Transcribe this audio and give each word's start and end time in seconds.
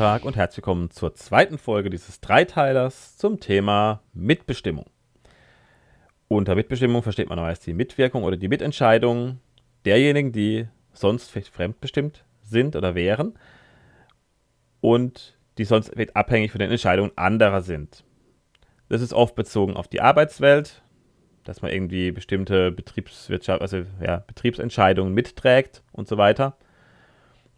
Tag 0.00 0.24
und 0.24 0.34
herzlich 0.34 0.64
willkommen 0.64 0.90
zur 0.90 1.14
zweiten 1.14 1.58
Folge 1.58 1.90
dieses 1.90 2.22
Dreiteilers 2.22 3.18
zum 3.18 3.38
Thema 3.38 4.00
Mitbestimmung. 4.14 4.86
Unter 6.26 6.54
Mitbestimmung 6.54 7.02
versteht 7.02 7.28
man 7.28 7.38
meist 7.38 7.66
die 7.66 7.74
Mitwirkung 7.74 8.24
oder 8.24 8.38
die 8.38 8.48
Mitentscheidung 8.48 9.40
derjenigen, 9.84 10.32
die 10.32 10.66
sonst 10.94 11.30
vielleicht 11.30 11.52
fremdbestimmt 11.52 12.24
sind 12.40 12.76
oder 12.76 12.94
wären 12.94 13.38
und 14.80 15.36
die 15.58 15.64
sonst 15.64 15.92
abhängig 16.16 16.50
von 16.50 16.60
den 16.60 16.70
Entscheidungen 16.70 17.12
anderer 17.16 17.60
sind. 17.60 18.02
Das 18.88 19.02
ist 19.02 19.12
oft 19.12 19.34
bezogen 19.34 19.76
auf 19.76 19.86
die 19.86 20.00
Arbeitswelt, 20.00 20.82
dass 21.44 21.60
man 21.60 21.72
irgendwie 21.72 22.10
bestimmte 22.10 22.72
Betriebswirtschaft, 22.72 23.60
also 23.60 23.82
ja, 24.02 24.24
Betriebsentscheidungen 24.26 25.12
mitträgt 25.12 25.82
und 25.92 26.08
so 26.08 26.16
weiter. 26.16 26.56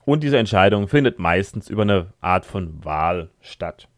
Und 0.04 0.22
diese 0.22 0.38
Entscheidung 0.38 0.88
findet 0.88 1.18
meistens 1.18 1.68
über 1.68 1.82
eine 1.82 2.12
Art 2.20 2.44
von 2.44 2.84
Wahl 2.84 3.30
statt. 3.40 3.88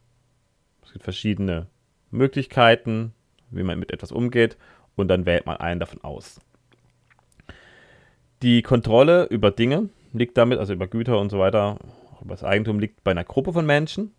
Es 0.82 0.92
gibt 0.92 1.04
verschiedene 1.04 1.66
Möglichkeiten, 2.10 3.14
wie 3.50 3.62
man 3.62 3.78
mit 3.78 3.90
etwas 3.92 4.12
umgeht, 4.12 4.56
und 4.96 5.08
dann 5.08 5.27
wählt 5.27 5.46
man 5.46 5.56
einen 5.56 5.80
davon 5.80 6.04
aus. 6.04 6.40
Die 8.42 8.62
Kontrolle 8.62 9.24
über 9.24 9.50
Dinge 9.50 9.88
liegt 10.12 10.36
damit, 10.36 10.58
also 10.58 10.72
über 10.72 10.86
Güter 10.86 11.18
und 11.18 11.30
so 11.30 11.38
weiter, 11.38 11.78
über 12.20 12.34
das 12.34 12.44
Eigentum 12.44 12.78
liegt 12.78 13.02
bei 13.02 13.10
einer 13.10 13.24
Gruppe 13.24 13.52
von 13.52 13.66
Menschen. 13.66 14.12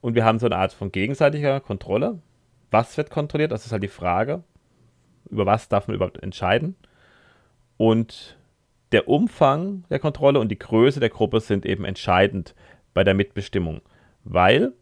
Und 0.00 0.14
wir 0.14 0.24
haben 0.24 0.38
so 0.38 0.46
eine 0.46 0.56
Art 0.56 0.72
von 0.72 0.92
gegenseitiger 0.92 1.60
Kontrolle. 1.60 2.20
Was 2.70 2.96
wird 2.96 3.10
kontrolliert? 3.10 3.52
Das 3.52 3.66
ist 3.66 3.72
halt 3.72 3.82
die 3.82 3.88
Frage. 3.88 4.42
Über 5.30 5.46
was 5.46 5.68
darf 5.68 5.88
man 5.88 5.96
überhaupt 5.96 6.22
entscheiden? 6.22 6.76
Und 7.76 8.37
der 8.92 9.08
Umfang 9.08 9.84
der 9.90 9.98
Kontrolle 9.98 10.40
und 10.40 10.48
die 10.48 10.58
Größe 10.58 11.00
der 11.00 11.10
Gruppe 11.10 11.40
sind 11.40 11.66
eben 11.66 11.84
entscheidend 11.84 12.54
bei 12.94 13.04
der 13.04 13.14
Mitbestimmung. 13.14 13.80
Weil 14.24 14.72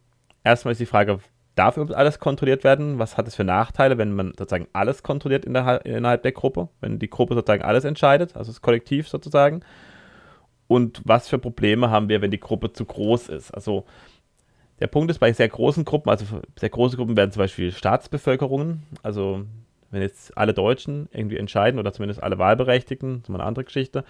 erstmal 0.44 0.72
ist 0.72 0.80
die 0.80 0.86
Frage, 0.86 1.18
darf 1.56 1.76
überhaupt 1.76 1.96
alles 1.96 2.20
kontrolliert 2.20 2.62
werden? 2.62 2.98
Was 2.98 3.16
hat 3.16 3.26
es 3.26 3.34
für 3.34 3.44
Nachteile, 3.44 3.98
wenn 3.98 4.12
man 4.12 4.28
sozusagen 4.38 4.68
alles 4.72 5.02
kontrolliert 5.02 5.44
in 5.44 5.54
der, 5.54 5.84
innerhalb 5.84 6.22
der 6.22 6.32
Gruppe? 6.32 6.68
Wenn 6.80 6.98
die 6.98 7.10
Gruppe 7.10 7.34
sozusagen 7.34 7.62
alles 7.62 7.84
entscheidet, 7.84 8.36
also 8.36 8.52
das 8.52 8.62
Kollektiv 8.62 9.08
sozusagen. 9.08 9.62
Und 10.68 11.00
was 11.04 11.28
für 11.28 11.38
Probleme 11.38 11.90
haben 11.90 12.08
wir, 12.08 12.22
wenn 12.22 12.30
die 12.30 12.40
Gruppe 12.40 12.72
zu 12.72 12.84
groß 12.84 13.28
ist? 13.28 13.52
Also 13.52 13.84
der 14.80 14.88
Punkt 14.88 15.10
ist 15.10 15.18
bei 15.18 15.32
sehr 15.32 15.48
großen 15.48 15.84
Gruppen, 15.84 16.10
also 16.10 16.40
sehr 16.58 16.68
große 16.68 16.96
Gruppen 16.96 17.16
werden 17.16 17.32
zum 17.32 17.40
Beispiel 17.40 17.72
Staatsbevölkerungen, 17.72 18.82
also 19.02 19.44
wenn 19.90 20.02
jetzt 20.02 20.36
alle 20.36 20.54
Deutschen 20.54 21.08
irgendwie 21.12 21.36
entscheiden 21.36 21.78
oder 21.78 21.92
zumindest 21.92 22.22
alle 22.22 22.38
Wahlberechtigten, 22.38 23.14
das 23.14 23.22
ist 23.24 23.28
mal 23.28 23.40
eine 23.40 23.48
andere 23.48 23.64
Geschichte, 23.64 24.04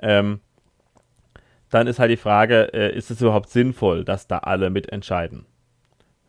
ähm, 0.00 0.40
dann 1.70 1.86
ist 1.86 1.98
halt 1.98 2.10
die 2.10 2.16
Frage, 2.16 2.72
äh, 2.72 2.96
ist 2.96 3.10
es 3.10 3.20
überhaupt 3.20 3.50
sinnvoll, 3.50 4.04
dass 4.04 4.26
da 4.26 4.38
alle 4.38 4.70
mitentscheiden? 4.70 5.44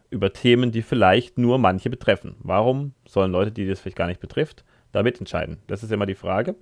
Über 0.09 0.33
Themen, 0.33 0.71
die 0.71 0.81
vielleicht 0.81 1.37
nur 1.37 1.59
manche 1.59 1.89
betreffen. 1.89 2.35
Warum 2.39 2.93
sollen 3.07 3.31
Leute, 3.31 3.51
die 3.51 3.67
das 3.67 3.79
vielleicht 3.79 3.97
gar 3.97 4.07
nicht 4.07 4.19
betrifft, 4.19 4.65
da 4.91 5.03
mitentscheiden? 5.03 5.59
Das 5.67 5.83
ist 5.83 5.91
immer 5.91 6.05
die 6.05 6.15
Frage. 6.15 6.55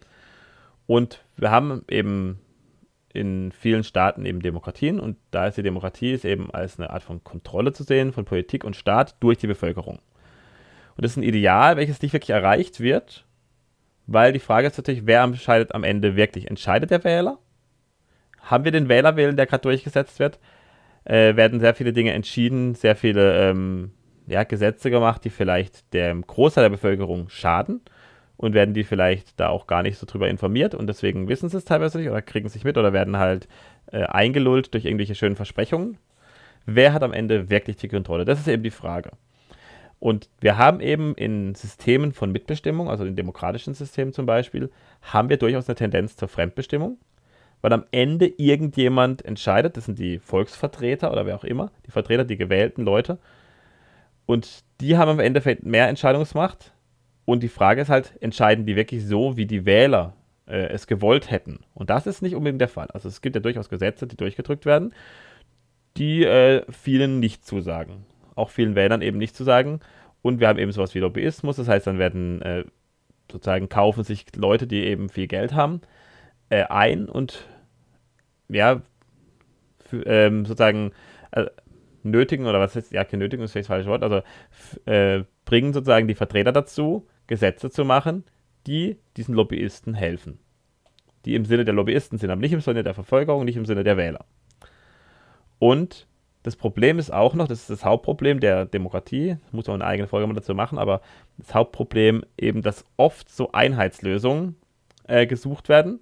Und 0.86 1.24
wir 1.38 1.50
haben 1.50 1.84
eben 1.90 2.40
in 3.14 3.52
vielen 3.52 3.84
Staaten 3.84 4.26
eben 4.26 4.42
Demokratien 4.42 5.00
und 5.00 5.18
da 5.32 5.48
ist 5.48 5.58
die 5.58 5.64
Demokratie 5.64 6.12
ist 6.12 6.26
eben 6.26 6.52
als 6.52 6.78
eine 6.78 6.92
Art 6.92 7.04
von 7.04 7.24
Kontrolle 7.24 7.74
zu 7.74 7.84
sehen 7.84 8.14
von 8.14 8.26
Politik 8.26 8.64
und 8.64 8.76
Staat 8.76 9.16
durch 9.22 9.40
die 9.40 9.48
Bevölkerung. 9.48 10.00
Und 10.98 11.04
das 11.04 11.12
ist 11.12 11.18
ein 11.18 11.24
Ideal, 11.24 11.78
welches 11.78 12.02
nicht 12.02 12.14
wirklich 12.14 12.32
erreicht 12.32 12.80
wird, 12.80 13.26
weil 14.08 14.34
die 14.34 14.40
Frage 14.40 14.68
ist 14.68 14.78
natürlich, 14.78 15.06
wer 15.06 15.22
entscheidet 15.22 15.76
am 15.76 15.84
Ende 15.84 16.16
wirklich? 16.16 16.50
Entscheidet 16.50 16.90
der 16.90 17.04
Wähler? 17.04 17.38
Haben 18.42 18.64
wir 18.64 18.72
den 18.72 18.90
Wählerwillen, 18.90 19.38
der 19.38 19.46
gerade 19.46 19.62
durchgesetzt 19.62 20.20
wird? 20.20 20.40
Äh, 21.04 21.36
werden 21.36 21.60
sehr 21.60 21.76
viele 21.76 21.94
Dinge 21.94 22.14
entschieden, 22.14 22.74
sehr 22.74 22.96
viele 22.96 23.50
ähm, 23.50 23.92
ja, 24.26 24.44
Gesetze 24.44 24.90
gemacht, 24.90 25.24
die 25.24 25.30
vielleicht 25.30 25.94
dem 25.94 26.26
Großteil 26.26 26.64
der 26.64 26.70
Bevölkerung 26.70 27.30
schaden 27.30 27.82
und 28.36 28.54
werden 28.54 28.74
die 28.74 28.84
vielleicht 28.84 29.40
da 29.40 29.50
auch 29.50 29.68
gar 29.68 29.84
nicht 29.84 29.98
so 29.98 30.06
drüber 30.06 30.30
informiert 30.30 30.74
und 30.74 30.88
deswegen 30.88 31.28
wissen 31.28 31.50
sie 31.50 31.58
es 31.58 31.66
teilweise 31.66 31.98
nicht 32.00 32.10
oder 32.10 32.22
kriegen 32.22 32.48
es 32.48 32.56
nicht 32.56 32.66
mit 32.66 32.78
oder 32.78 32.92
werden 32.92 33.18
halt 33.18 33.48
äh, 33.92 34.04
eingelullt 34.04 34.74
durch 34.74 34.86
irgendwelche 34.86 35.16
schönen 35.16 35.36
Versprechungen. 35.36 35.98
Wer 36.66 36.94
hat 36.94 37.04
am 37.04 37.14
Ende 37.14 37.50
wirklich 37.50 37.78
die 37.78 37.88
Kontrolle? 37.88 38.26
Das 38.26 38.40
ist 38.40 38.48
eben 38.48 38.64
die 38.64 38.72
Frage. 38.72 39.12
Und 40.00 40.30
wir 40.40 40.58
haben 40.58 40.80
eben 40.80 41.16
in 41.16 41.56
Systemen 41.56 42.12
von 42.12 42.32
Mitbestimmung, 42.32 42.90
also 42.90 43.04
in 43.06 43.16
demokratischen 43.16 43.74
Systemen 43.74 44.14
zum 44.14 44.26
Beispiel, 44.26 44.70
haben 45.02 45.30
wir 45.30 45.38
durchaus 45.38 45.68
eine 45.68 45.76
Tendenz 45.76 46.16
zur 46.16 46.28
Fremdbestimmung, 46.28 46.98
weil 47.62 47.74
am 47.74 47.86
Ende 47.92 48.28
irgendjemand 48.28 49.26
entscheidet, 49.26 49.76
das 49.76 49.86
sind 49.86 49.98
die 49.98 50.20
Volksvertreter 50.20 51.12
oder 51.12 51.26
wer 51.26 51.36
auch 51.36 51.44
immer, 51.44 51.72
die 51.88 51.92
Vertreter, 51.92 52.26
die 52.26 52.38
gewählten 52.38 52.84
Leute, 52.84 53.18
und 54.28 54.66
die 54.82 54.98
haben 54.98 55.10
am 55.10 55.20
Endeffekt 55.20 55.66
mehr 55.66 55.88
Entscheidungsmacht. 55.88 56.74
Und 57.26 57.44
die 57.44 57.48
Frage 57.48 57.82
ist 57.82 57.90
halt, 57.90 58.14
entscheiden 58.22 58.66
die 58.66 58.76
wirklich 58.76 59.06
so, 59.06 59.38
wie 59.38 59.46
die 59.46 59.66
Wähler 59.66 60.14
äh, 60.48 60.68
es 60.68 60.86
gewollt 60.86 61.32
hätten? 61.32 61.62
Und 61.74 61.90
das 61.90 62.06
ist 62.06 62.22
nicht 62.22 62.36
unbedingt 62.36 62.62
der 62.62 62.68
Fall. 62.68 62.88
Also 62.92 63.08
es 63.08 63.22
gibt 63.22 63.36
ja 63.36 63.42
durchaus 63.42 63.70
Gesetze, 63.70 64.06
die 64.06 64.18
durchgedrückt 64.18 64.66
werden, 64.66 64.94
die 65.96 66.24
äh, 66.26 66.64
vielen 66.70 67.20
nicht 67.20 67.46
zusagen 67.46 68.06
auch 68.38 68.50
vielen 68.50 68.76
Wählern 68.76 69.02
eben 69.02 69.18
nicht 69.18 69.36
zu 69.36 69.44
sagen. 69.44 69.80
Und 70.22 70.40
wir 70.40 70.48
haben 70.48 70.60
eben 70.60 70.72
sowas 70.72 70.96
wie 70.96 71.00
Lobbyismus, 71.00 71.58
das 71.58 71.68
heißt, 71.68 71.88
dann 71.88 72.00
werden 72.00 72.42
äh, 72.42 72.66
sozusagen 73.32 73.70
kaufen 73.70 74.04
sich 74.04 74.26
Leute, 74.36 74.68
die 74.68 74.84
eben 74.84 75.10
viel 75.10 75.28
Geld 75.28 75.54
haben, 75.54 75.82
äh, 76.50 76.64
ein 76.64 77.08
und 77.08 77.48
ja, 78.50 78.82
ähm, 80.06 80.46
sozusagen 80.46 80.92
äh, 81.32 81.46
nötigen, 82.04 82.46
oder 82.46 82.60
was 82.60 82.76
heißt, 82.76 82.92
ja, 82.92 83.06
nötigen 83.12 83.44
ist 83.44 83.52
vielleicht 83.52 83.70
das 83.70 83.76
falsche 83.76 83.90
Wort, 83.90 84.04
also 84.04 84.22
äh, 84.86 85.24
bringen 85.46 85.74
sozusagen 85.74 86.08
die 86.08 86.16
Vertreter 86.16 86.52
dazu, 86.52 87.08
Gesetze 87.28 87.70
zu 87.70 87.86
machen, 87.86 88.24
die 88.66 88.98
diesen 89.18 89.36
Lobbyisten 89.36 89.94
helfen. 89.94 90.40
Die 91.26 91.36
im 91.36 91.46
Sinne 91.46 91.66
der 91.66 91.74
Lobbyisten 91.74 92.18
sind, 92.18 92.30
aber 92.30 92.42
nicht 92.42 92.54
im 92.54 92.62
Sinne 92.62 92.84
der 92.84 92.94
Verfolgung, 92.94 93.44
nicht 93.46 93.58
im 93.58 93.66
Sinne 93.66 93.84
der 93.84 93.98
Wähler. 93.98 94.26
Und 95.60 96.08
das 96.48 96.56
Problem 96.56 96.98
ist 96.98 97.12
auch 97.12 97.34
noch, 97.34 97.50
das 97.50 97.60
ist 97.60 97.70
das 97.70 97.84
Hauptproblem 97.84 98.40
der 98.40 98.66
Demokratie, 98.66 99.36
muss 99.52 99.68
man 99.68 99.82
eine 99.82 99.92
eigene 99.92 100.08
Folge 100.08 100.28
mal 100.28 100.34
dazu 100.34 100.56
machen, 100.56 100.78
aber 100.78 101.02
das 101.38 101.54
Hauptproblem 101.54 102.24
eben, 102.38 102.62
dass 102.62 102.86
oft 102.96 103.30
so 103.30 103.52
Einheitslösungen 103.52 104.56
äh, 105.10 105.28
gesucht 105.28 105.68
werden, 105.68 106.00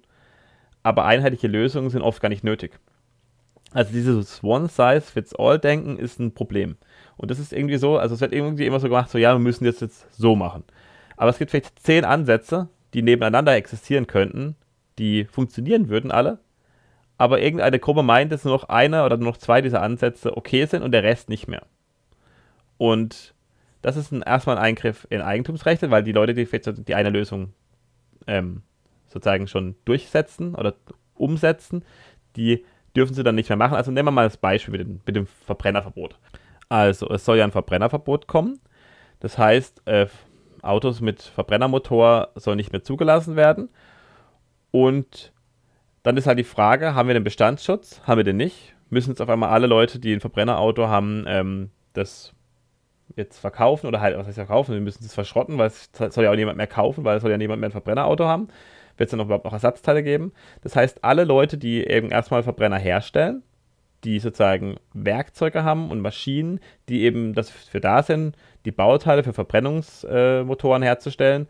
aber 0.84 1.04
einheitliche 1.04 1.48
Lösungen 1.48 1.90
sind 1.90 2.02
oft 2.02 2.22
gar 2.22 2.28
nicht 2.28 2.44
nötig. 2.44 2.78
Also 3.72 3.92
dieses 3.92 4.44
One-Size-Fits-All-Denken 4.44 5.98
ist 5.98 6.20
ein 6.20 6.32
Problem. 6.32 6.76
Und 7.16 7.32
das 7.32 7.40
ist 7.40 7.52
irgendwie 7.52 7.78
so, 7.78 7.98
also 7.98 8.14
es 8.14 8.20
wird 8.20 8.32
irgendwie 8.32 8.66
immer 8.66 8.78
so 8.78 8.86
gemacht, 8.86 9.10
so 9.10 9.18
ja, 9.18 9.34
wir 9.34 9.40
müssen 9.40 9.64
das 9.64 9.80
jetzt 9.80 10.06
so 10.16 10.36
machen. 10.36 10.62
Aber 11.16 11.30
es 11.30 11.38
gibt 11.38 11.50
vielleicht 11.50 11.76
zehn 11.80 12.04
Ansätze, 12.04 12.68
die 12.94 13.02
nebeneinander 13.02 13.56
existieren 13.56 14.06
könnten, 14.06 14.54
die 15.00 15.24
funktionieren 15.24 15.88
würden 15.88 16.12
alle, 16.12 16.38
aber 17.18 17.40
irgendeine 17.40 17.78
Gruppe 17.78 18.02
meint, 18.02 18.32
dass 18.32 18.44
nur 18.44 18.54
noch 18.54 18.68
einer 18.68 19.04
oder 19.06 19.16
nur 19.16 19.30
noch 19.30 19.38
zwei 19.38 19.62
dieser 19.62 19.82
Ansätze 19.82 20.36
okay 20.36 20.66
sind 20.66 20.82
und 20.82 20.92
der 20.92 21.02
Rest 21.02 21.28
nicht 21.28 21.48
mehr. 21.48 21.66
Und 22.78 23.34
das 23.82 23.96
ist 23.96 24.12
ein, 24.12 24.22
erstmal 24.22 24.58
ein 24.58 24.64
Eingriff 24.64 25.06
in 25.10 25.20
Eigentumsrechte, 25.20 25.90
weil 25.90 26.02
die 26.02 26.12
Leute, 26.12 26.34
die 26.34 26.46
die 26.46 26.94
eine 26.94 27.10
Lösung 27.10 27.52
ähm, 28.26 28.62
sozusagen 29.06 29.46
schon 29.46 29.76
durchsetzen 29.84 30.54
oder 30.54 30.74
umsetzen, 31.14 31.84
die 32.36 32.64
dürfen 32.96 33.14
sie 33.14 33.22
dann 33.22 33.34
nicht 33.34 33.48
mehr 33.48 33.56
machen. 33.56 33.76
Also 33.76 33.90
nehmen 33.90 34.08
wir 34.08 34.12
mal 34.12 34.24
das 34.24 34.36
Beispiel 34.36 34.72
mit 34.72 34.80
dem, 34.80 35.00
mit 35.06 35.16
dem 35.16 35.26
Verbrennerverbot. 35.26 36.18
Also 36.68 37.08
es 37.10 37.24
soll 37.24 37.38
ja 37.38 37.44
ein 37.44 37.52
Verbrennerverbot 37.52 38.26
kommen. 38.26 38.60
Das 39.20 39.38
heißt, 39.38 39.82
äh, 39.86 40.06
Autos 40.62 41.00
mit 41.00 41.22
Verbrennermotor 41.22 42.30
sollen 42.34 42.56
nicht 42.56 42.72
mehr 42.72 42.82
zugelassen 42.82 43.36
werden. 43.36 43.68
Und 44.70 45.32
dann 46.06 46.16
ist 46.16 46.28
halt 46.28 46.38
die 46.38 46.44
Frage, 46.44 46.94
haben 46.94 47.08
wir 47.08 47.14
den 47.14 47.24
Bestandsschutz? 47.24 48.00
Haben 48.04 48.18
wir 48.18 48.24
den 48.24 48.36
nicht? 48.36 48.76
Müssen 48.90 49.10
jetzt 49.10 49.20
auf 49.20 49.28
einmal 49.28 49.48
alle 49.48 49.66
Leute, 49.66 49.98
die 49.98 50.12
ein 50.12 50.20
Verbrennerauto 50.20 50.86
haben, 50.86 51.24
ähm, 51.26 51.70
das 51.94 52.32
jetzt 53.16 53.40
verkaufen 53.40 53.88
oder 53.88 54.00
halt, 54.00 54.16
was 54.16 54.28
heißt 54.28 54.36
verkaufen? 54.36 54.72
Wir 54.72 54.80
müssen 54.80 55.04
es 55.04 55.14
verschrotten, 55.14 55.58
weil 55.58 55.66
es 55.66 55.90
soll 56.10 56.22
ja 56.22 56.30
auch 56.30 56.36
niemand 56.36 56.58
mehr 56.58 56.68
kaufen, 56.68 57.02
weil 57.02 57.16
es 57.16 57.22
soll 57.22 57.32
ja 57.32 57.38
niemand 57.38 57.60
mehr 57.60 57.70
ein 57.70 57.72
Verbrennerauto 57.72 58.24
haben. 58.24 58.46
Wird 58.96 59.08
es 59.08 59.10
dann 59.10 59.18
überhaupt 59.18 59.46
noch 59.46 59.52
Ersatzteile 59.52 60.04
geben? 60.04 60.32
Das 60.62 60.76
heißt, 60.76 61.02
alle 61.02 61.24
Leute, 61.24 61.58
die 61.58 61.84
eben 61.84 62.10
erstmal 62.10 62.44
Verbrenner 62.44 62.78
herstellen, 62.78 63.42
die 64.04 64.20
sozusagen 64.20 64.76
Werkzeuge 64.94 65.64
haben 65.64 65.90
und 65.90 66.00
Maschinen, 66.02 66.60
die 66.88 67.02
eben 67.02 67.34
dafür 67.34 67.80
da 67.80 68.04
sind, 68.04 68.36
die 68.64 68.70
Bauteile 68.70 69.24
für 69.24 69.32
Verbrennungsmotoren 69.32 70.84
äh, 70.84 70.86
herzustellen, 70.86 71.48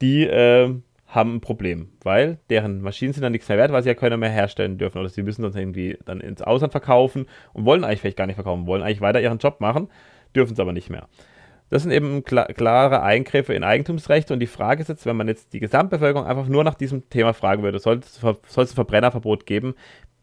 die 0.00 0.22
äh, 0.22 0.72
haben 1.12 1.36
ein 1.36 1.40
Problem, 1.42 1.90
weil 2.02 2.38
deren 2.48 2.80
Maschinen 2.80 3.12
sind 3.12 3.22
dann 3.22 3.32
nichts 3.32 3.48
mehr 3.48 3.58
wert, 3.58 3.70
weil 3.70 3.82
sie 3.82 3.90
ja 3.90 3.94
keiner 3.94 4.16
mehr 4.16 4.30
herstellen 4.30 4.78
dürfen 4.78 4.98
oder 4.98 5.10
sie 5.10 5.22
müssen 5.22 5.42
das 5.42 5.54
irgendwie 5.54 5.98
dann 6.06 6.20
ins 6.20 6.40
Ausland 6.40 6.72
verkaufen 6.72 7.26
und 7.52 7.66
wollen 7.66 7.84
eigentlich 7.84 8.00
vielleicht 8.00 8.16
gar 8.16 8.26
nicht 8.26 8.36
verkaufen, 8.36 8.66
wollen 8.66 8.82
eigentlich 8.82 9.02
weiter 9.02 9.20
ihren 9.20 9.38
Job 9.38 9.60
machen, 9.60 9.88
dürfen 10.34 10.54
es 10.54 10.60
aber 10.60 10.72
nicht 10.72 10.88
mehr. 10.88 11.08
Das 11.68 11.82
sind 11.82 11.92
eben 11.92 12.24
klar, 12.24 12.46
klare 12.46 13.02
Eingriffe 13.02 13.52
in 13.52 13.62
Eigentumsrechte 13.62 14.32
und 14.32 14.40
die 14.40 14.46
Frage 14.46 14.80
ist 14.80 14.88
jetzt, 14.88 15.04
wenn 15.04 15.16
man 15.16 15.28
jetzt 15.28 15.52
die 15.52 15.60
Gesamtbevölkerung 15.60 16.26
einfach 16.26 16.46
nur 16.46 16.64
nach 16.64 16.74
diesem 16.74 17.08
Thema 17.10 17.34
fragen 17.34 17.62
würde, 17.62 17.78
soll 17.78 17.98
es 17.98 18.24
ein 18.24 18.66
Verbrennerverbot 18.66 19.44
geben, 19.44 19.74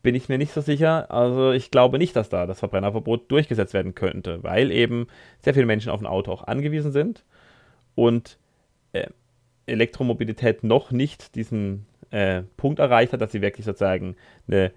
bin 0.01 0.15
ich 0.15 0.27
mir 0.27 0.39
nicht 0.39 0.53
so 0.53 0.61
sicher. 0.61 1.11
Also 1.11 1.51
ich 1.51 1.69
glaube 1.69 1.99
nicht, 1.99 2.15
dass 2.15 2.29
da 2.29 2.47
das 2.47 2.59
Verbrennerverbot 2.59 3.31
durchgesetzt 3.31 3.73
werden 3.73 3.95
könnte, 3.95 4.43
weil 4.43 4.71
eben 4.71 5.07
sehr 5.39 5.53
viele 5.53 5.65
Menschen 5.65 5.91
auf 5.91 6.01
ein 6.01 6.07
Auto 6.07 6.31
auch 6.31 6.45
angewiesen 6.45 6.91
sind 6.91 7.25
und 7.95 8.37
äh, 8.93 9.07
Elektromobilität 9.69 10.63
noch 10.63 10.91
nicht 10.91 11.35
diesen 11.35 11.85
äh, 12.11 12.43
Punkt 12.57 12.79
erreicht 12.79 13.13
hat, 13.13 13.21
dass 13.21 13.31
sie 13.31 13.41
wirklich 13.41 13.65
sozusagen 13.65 14.15
eine 14.47 14.71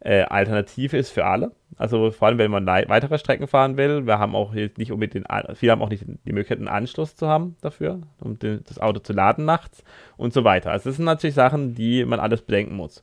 äh, 0.00 0.22
Alternative 0.22 0.96
ist 0.96 1.10
für 1.10 1.24
alle. 1.24 1.52
Also 1.76 2.10
vor 2.10 2.28
allem, 2.28 2.38
wenn 2.38 2.50
man 2.50 2.66
weitere 2.66 3.18
Strecken 3.18 3.46
fahren 3.46 3.76
will. 3.76 4.06
Wir 4.06 4.18
haben 4.18 4.34
auch 4.34 4.52
nicht 4.52 4.90
unbedingt 4.90 5.26
viele 5.54 5.72
haben 5.72 5.82
auch 5.82 5.90
nicht 5.90 6.04
die 6.06 6.32
Möglichkeit, 6.32 6.58
einen 6.58 6.68
Anschluss 6.68 7.14
zu 7.14 7.28
haben 7.28 7.56
dafür, 7.60 8.00
um 8.20 8.38
den, 8.38 8.64
das 8.66 8.80
Auto 8.80 9.00
zu 9.00 9.12
laden 9.12 9.44
nachts 9.44 9.84
und 10.16 10.32
so 10.32 10.44
weiter. 10.44 10.70
Also 10.70 10.88
das 10.88 10.96
sind 10.96 11.04
natürlich 11.04 11.34
Sachen, 11.34 11.74
die 11.74 12.04
man 12.04 12.20
alles 12.20 12.42
bedenken 12.42 12.74
muss. 12.74 13.02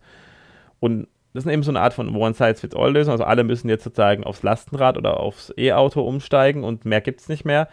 Und 0.79 1.07
das 1.33 1.45
ist 1.45 1.51
eben 1.51 1.63
so 1.63 1.71
eine 1.71 1.81
Art 1.81 1.93
von 1.93 2.15
One-Size-Fits-All-Lösung. 2.15 3.11
Also 3.11 3.25
alle 3.25 3.43
müssen 3.43 3.69
jetzt 3.69 3.83
sozusagen 3.83 4.23
aufs 4.23 4.43
Lastenrad 4.43 4.97
oder 4.97 5.19
aufs 5.19 5.53
E-Auto 5.57 6.01
umsteigen 6.01 6.63
und 6.63 6.85
mehr 6.85 7.01
gibt 7.01 7.21
es 7.21 7.29
nicht 7.29 7.43
mehr. 7.45 7.67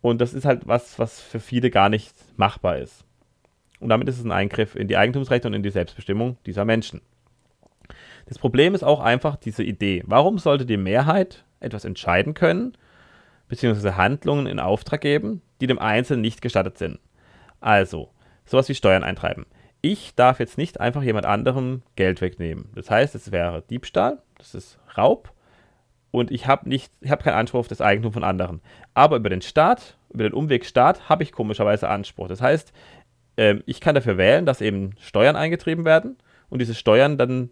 Und 0.00 0.20
das 0.20 0.34
ist 0.34 0.44
halt 0.44 0.66
was, 0.66 0.98
was 0.98 1.20
für 1.20 1.40
viele 1.40 1.70
gar 1.70 1.88
nicht 1.88 2.14
machbar 2.38 2.78
ist. 2.78 3.04
Und 3.80 3.88
damit 3.88 4.08
ist 4.08 4.18
es 4.18 4.24
ein 4.24 4.32
Eingriff 4.32 4.74
in 4.74 4.88
die 4.88 4.96
Eigentumsrechte 4.96 5.48
und 5.48 5.54
in 5.54 5.62
die 5.62 5.70
Selbstbestimmung 5.70 6.38
dieser 6.46 6.64
Menschen. 6.64 7.02
Das 8.26 8.38
Problem 8.38 8.74
ist 8.74 8.82
auch 8.82 9.00
einfach 9.00 9.36
diese 9.36 9.62
Idee. 9.62 10.02
Warum 10.06 10.38
sollte 10.38 10.66
die 10.66 10.76
Mehrheit 10.76 11.44
etwas 11.60 11.84
entscheiden 11.84 12.34
können, 12.34 12.76
beziehungsweise 13.48 13.96
Handlungen 13.96 14.46
in 14.46 14.58
Auftrag 14.58 15.00
geben, 15.00 15.42
die 15.60 15.66
dem 15.66 15.78
Einzelnen 15.78 16.22
nicht 16.22 16.42
gestattet 16.42 16.78
sind? 16.78 16.98
Also, 17.60 18.10
sowas 18.44 18.68
wie 18.68 18.74
Steuern 18.74 19.04
eintreiben. 19.04 19.46
Ich 19.82 20.14
darf 20.14 20.40
jetzt 20.40 20.58
nicht 20.58 20.80
einfach 20.80 21.02
jemand 21.02 21.26
anderem 21.26 21.82
Geld 21.94 22.20
wegnehmen. 22.20 22.70
Das 22.74 22.90
heißt, 22.90 23.14
es 23.14 23.30
wäre 23.30 23.62
Diebstahl, 23.62 24.22
das 24.38 24.54
ist 24.54 24.78
Raub 24.96 25.32
und 26.16 26.30
ich 26.30 26.46
habe 26.46 26.66
nicht, 26.66 26.90
ich 27.02 27.10
habe 27.10 27.22
keinen 27.22 27.34
Anspruch 27.34 27.60
auf 27.60 27.68
das 27.68 27.82
Eigentum 27.82 28.10
von 28.10 28.24
anderen. 28.24 28.62
Aber 28.94 29.16
über 29.16 29.28
den 29.28 29.42
Staat, 29.42 29.98
über 30.08 30.22
den 30.22 30.32
Umweg 30.32 30.64
Staat 30.64 31.10
habe 31.10 31.22
ich 31.22 31.30
komischerweise 31.30 31.90
Anspruch. 31.90 32.26
Das 32.26 32.40
heißt, 32.40 32.72
ähm, 33.36 33.62
ich 33.66 33.82
kann 33.82 33.94
dafür 33.94 34.16
wählen, 34.16 34.46
dass 34.46 34.62
eben 34.62 34.94
Steuern 34.98 35.36
eingetrieben 35.36 35.84
werden 35.84 36.16
und 36.48 36.60
diese 36.60 36.74
Steuern 36.74 37.18
dann 37.18 37.50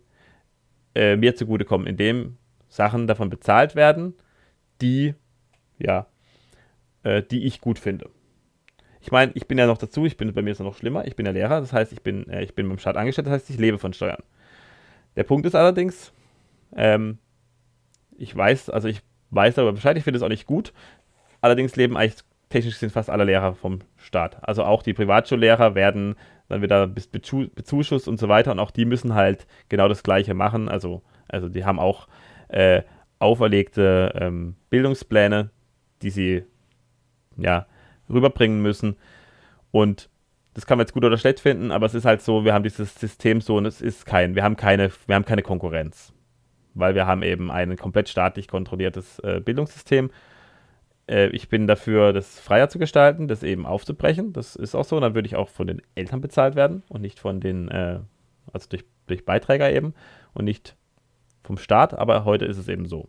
äh, 0.94 1.14
mir 1.16 1.37
zugutekommen, 1.37 1.87
indem 1.87 2.38
Sachen 2.70 3.06
davon 3.06 3.28
bezahlt 3.28 3.75
werden, 3.75 4.14
die, 4.81 5.12
ja, 5.78 6.06
äh, 7.02 7.22
die 7.22 7.44
ich 7.44 7.60
gut 7.60 7.78
finde. 7.78 8.08
Ich 9.02 9.12
meine, 9.12 9.32
ich 9.34 9.46
bin 9.46 9.58
ja 9.58 9.67
noch 9.67 9.76
dazu, 9.76 10.06
ich 10.06 10.17
bin 10.17 10.32
bei 10.32 10.40
mir 10.40 10.52
ist 10.52 10.60
es 10.60 10.64
noch 10.64 10.78
schlimmer, 10.78 11.06
ich 11.06 11.17
bin 11.17 11.26
ja 11.26 11.32
Lehrer, 11.32 11.60
das 11.60 11.75
heißt, 11.75 11.93
ich 11.93 12.00
bin, 12.00 12.31
äh, 12.31 12.43
ich 12.43 12.55
bin 12.55 12.67
beim 12.67 12.78
Staat 12.78 12.96
angestellt, 12.96 13.26
das 13.26 13.34
heißt, 13.34 13.50
ich 13.50 13.58
lebe 13.58 13.76
von 13.76 13.93
Steuern. 13.93 14.22
Der 15.17 15.25
Punkt 15.25 15.44
ist 15.44 15.55
allerdings, 15.55 16.14
ähm, 16.75 17.19
ich 18.19 18.34
weiß, 18.34 18.70
also 18.70 18.88
ich 18.88 19.00
weiß 19.31 19.55
darüber 19.55 19.72
Bescheid, 19.72 19.96
ich 19.96 20.05
finde 20.05 20.19
es 20.19 20.22
auch 20.22 20.28
nicht 20.28 20.46
gut. 20.46 20.72
Allerdings 21.40 21.76
leben 21.76 21.96
eigentlich 21.96 22.22
technisch 22.49 22.76
sind 22.76 22.93
fast 22.93 23.11
alle 23.11 23.25
Lehrer 23.25 23.55
vom 23.55 23.81
Staat. 23.96 24.38
Also 24.46 24.64
auch 24.64 24.82
die 24.82 24.94
Privatschullehrer 24.94 25.75
werden 25.75 26.14
dann 26.49 26.62
wieder 26.62 26.87
bezuschusst 26.87 28.06
und 28.06 28.19
so 28.19 28.28
weiter 28.28 28.52
und 28.52 28.61
auch 28.61 28.70
die 28.70 28.84
müssen 28.84 29.14
halt 29.14 29.46
genau 29.69 29.88
das 29.88 30.02
Gleiche 30.02 30.34
machen. 30.34 30.69
Also, 30.69 31.02
also 31.28 31.49
die 31.49 31.64
haben 31.64 31.78
auch 31.78 32.06
äh, 32.49 32.82
auferlegte 33.19 34.12
ähm, 34.14 34.56
Bildungspläne, 34.70 35.50
die 36.02 36.10
sie 36.10 36.44
ja 37.37 37.67
rüberbringen 38.08 38.60
müssen. 38.62 38.96
Und 39.70 40.08
das 40.52 40.67
kann 40.67 40.78
man 40.78 40.84
jetzt 40.84 40.93
gut 40.93 41.05
oder 41.05 41.19
schlecht 41.19 41.40
finden, 41.40 41.72
aber 41.72 41.87
es 41.87 41.94
ist 41.94 42.05
halt 42.05 42.22
so, 42.22 42.44
wir 42.44 42.55
haben 42.55 42.62
dieses 42.62 42.94
System 42.94 43.40
so 43.40 43.56
und 43.56 43.67
es 43.67 43.81
ist 43.81 44.06
kein, 44.06 44.37
wir 44.37 44.44
haben 44.44 44.56
keine, 44.56 44.93
wir 45.06 45.17
haben 45.17 45.25
keine 45.25 45.43
Konkurrenz. 45.43 46.12
Weil 46.74 46.94
wir 46.94 47.06
haben 47.06 47.22
eben 47.22 47.50
ein 47.50 47.76
komplett 47.76 48.08
staatlich 48.08 48.48
kontrolliertes 48.48 49.18
äh, 49.20 49.40
Bildungssystem 49.40 50.10
äh, 51.08 51.28
ich 51.28 51.48
bin 51.48 51.66
dafür, 51.66 52.12
das 52.12 52.40
freier 52.40 52.68
zu 52.68 52.78
gestalten, 52.78 53.28
das 53.28 53.42
eben 53.42 53.66
aufzubrechen. 53.66 54.32
Das 54.32 54.56
ist 54.56 54.74
auch 54.74 54.84
so. 54.84 54.96
Und 54.96 55.02
dann 55.02 55.14
würde 55.14 55.26
ich 55.26 55.36
auch 55.36 55.48
von 55.48 55.66
den 55.66 55.82
Eltern 55.94 56.20
bezahlt 56.20 56.54
werden 56.54 56.82
und 56.88 57.00
nicht 57.00 57.18
von 57.18 57.40
den, 57.40 57.68
äh, 57.68 58.00
also 58.52 58.68
durch, 58.68 58.84
durch 59.06 59.24
Beiträger 59.24 59.72
eben 59.72 59.94
und 60.32 60.44
nicht 60.44 60.76
vom 61.42 61.58
Staat. 61.58 61.94
Aber 61.94 62.24
heute 62.24 62.44
ist 62.44 62.58
es 62.58 62.68
eben 62.68 62.86
so. 62.86 63.08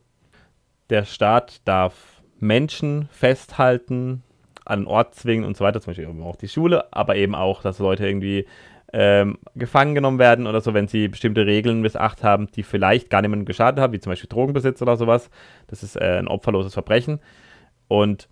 Der 0.89 1.05
Staat 1.05 1.61
darf 1.65 2.21
Menschen 2.39 3.07
festhalten, 3.11 4.23
an 4.65 4.79
einen 4.79 4.87
Ort 4.87 5.15
zwingen 5.15 5.45
und 5.45 5.55
so 5.55 5.63
weiter, 5.63 5.79
zum 5.79 5.91
Beispiel 5.91 6.07
auch 6.07 6.35
die 6.35 6.47
Schule, 6.47 6.91
aber 6.91 7.15
eben 7.15 7.35
auch, 7.35 7.61
dass 7.61 7.77
Leute 7.77 8.07
irgendwie 8.07 8.47
ähm, 8.93 9.37
gefangen 9.55 9.95
genommen 9.95 10.19
werden 10.19 10.47
oder 10.47 10.61
so, 10.61 10.73
wenn 10.73 10.87
sie 10.87 11.07
bestimmte 11.07 11.45
Regeln 11.45 11.81
missachtet 11.81 12.23
haben, 12.23 12.47
die 12.55 12.63
vielleicht 12.63 13.09
gar 13.09 13.21
niemandem 13.21 13.45
geschadet 13.45 13.79
haben, 13.79 13.93
wie 13.93 13.99
zum 13.99 14.11
Beispiel 14.11 14.29
Drogenbesitz 14.29 14.81
oder 14.81 14.95
sowas. 14.95 15.29
Das 15.67 15.83
ist 15.83 15.95
äh, 15.95 16.17
ein 16.19 16.27
opferloses 16.27 16.73
Verbrechen. 16.73 17.19
Und 17.87 18.29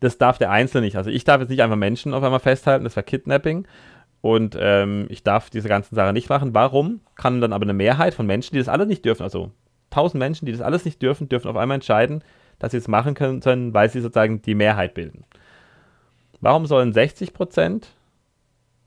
das 0.00 0.18
darf 0.18 0.38
der 0.38 0.50
Einzelne 0.50 0.84
nicht. 0.84 0.96
Also 0.96 1.10
ich 1.10 1.24
darf 1.24 1.40
jetzt 1.40 1.50
nicht 1.50 1.62
einfach 1.62 1.76
Menschen 1.76 2.14
auf 2.14 2.22
einmal 2.22 2.40
festhalten, 2.40 2.84
das 2.84 2.96
wäre 2.96 3.04
Kidnapping. 3.04 3.66
Und 4.20 4.56
ähm, 4.58 5.06
ich 5.10 5.22
darf 5.22 5.50
diese 5.50 5.68
ganzen 5.68 5.94
Sachen 5.94 6.14
nicht 6.14 6.28
machen. 6.28 6.54
Warum 6.54 7.00
kann 7.14 7.40
dann 7.40 7.52
aber 7.52 7.64
eine 7.64 7.74
Mehrheit 7.74 8.14
von 8.14 8.26
Menschen, 8.26 8.54
die 8.54 8.58
das 8.58 8.68
alle 8.68 8.86
nicht 8.86 9.04
dürfen, 9.04 9.22
also 9.22 9.50
tausend 9.90 10.18
Menschen, 10.18 10.46
die 10.46 10.52
das 10.52 10.60
alles 10.60 10.84
nicht 10.84 11.02
dürfen, 11.02 11.28
dürfen 11.28 11.48
auf 11.48 11.56
einmal 11.56 11.76
entscheiden, 11.76 12.22
dass 12.58 12.72
sie 12.72 12.78
es 12.78 12.88
machen 12.88 13.14
können, 13.14 13.74
weil 13.74 13.90
sie 13.90 14.00
sozusagen 14.00 14.40
die 14.42 14.54
Mehrheit 14.54 14.94
bilden. 14.94 15.24
Warum 16.40 16.66
sollen 16.66 16.92
60 16.92 17.32
Prozent 17.32 17.88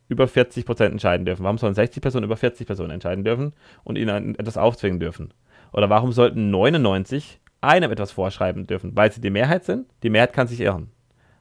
über 0.10 0.28
40 0.28 0.66
Prozent 0.66 0.92
entscheiden 0.92 1.26
dürfen? 1.26 1.44
Warum 1.44 1.58
sollen 1.58 1.74
60 1.74 2.02
Personen 2.02 2.26
über 2.26 2.38
40 2.38 2.66
Personen 2.66 2.92
entscheiden 2.92 3.24
dürfen 3.24 3.54
und 3.84 3.98
ihnen 3.98 4.36
etwas 4.40 4.58
aufzwingen 4.58 5.00
dürfen? 5.00 5.34
Oder 5.74 5.90
warum 5.90 6.12
sollten 6.12 6.50
99 6.50 7.40
einem 7.62 7.92
etwas 7.92 8.12
vorschreiben 8.12 8.68
dürfen, 8.68 8.96
weil 8.96 9.12
sie 9.12 9.22
die 9.22 9.30
Mehrheit 9.30 9.66
sind. 9.66 9.88
Die 10.04 10.10
Mehrheit 10.10 10.34
kann 10.34 10.48
sich 10.48 10.60
irren. 10.60 10.92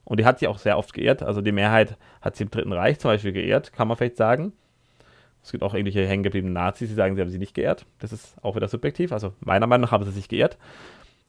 Und 0.04 0.20
die 0.20 0.24
hat 0.24 0.38
sie 0.38 0.48
auch 0.48 0.58
sehr 0.58 0.78
oft 0.78 0.92
geehrt. 0.92 1.22
Also 1.22 1.40
die 1.40 1.52
Mehrheit 1.52 1.96
hat 2.20 2.36
sie 2.36 2.44
im 2.44 2.50
Dritten 2.50 2.72
Reich 2.72 2.98
zum 2.98 3.10
Beispiel 3.10 3.32
geehrt, 3.32 3.72
kann 3.72 3.88
man 3.88 3.96
vielleicht 3.96 4.16
sagen. 4.16 4.52
Es 5.42 5.52
gibt 5.52 5.62
auch 5.62 5.74
irgendwelche 5.74 6.06
hängengebliebenen 6.06 6.54
Nazis, 6.54 6.88
die 6.88 6.94
sagen, 6.94 7.14
sie 7.14 7.20
haben 7.20 7.28
sie 7.28 7.38
nicht 7.38 7.54
geehrt. 7.54 7.86
Das 7.98 8.12
ist 8.12 8.36
auch 8.42 8.56
wieder 8.56 8.68
subjektiv. 8.68 9.12
Also 9.12 9.32
meiner 9.40 9.66
Meinung 9.66 9.82
nach 9.82 9.92
haben 9.92 10.04
sie 10.04 10.10
sich 10.10 10.28
geehrt. 10.28 10.58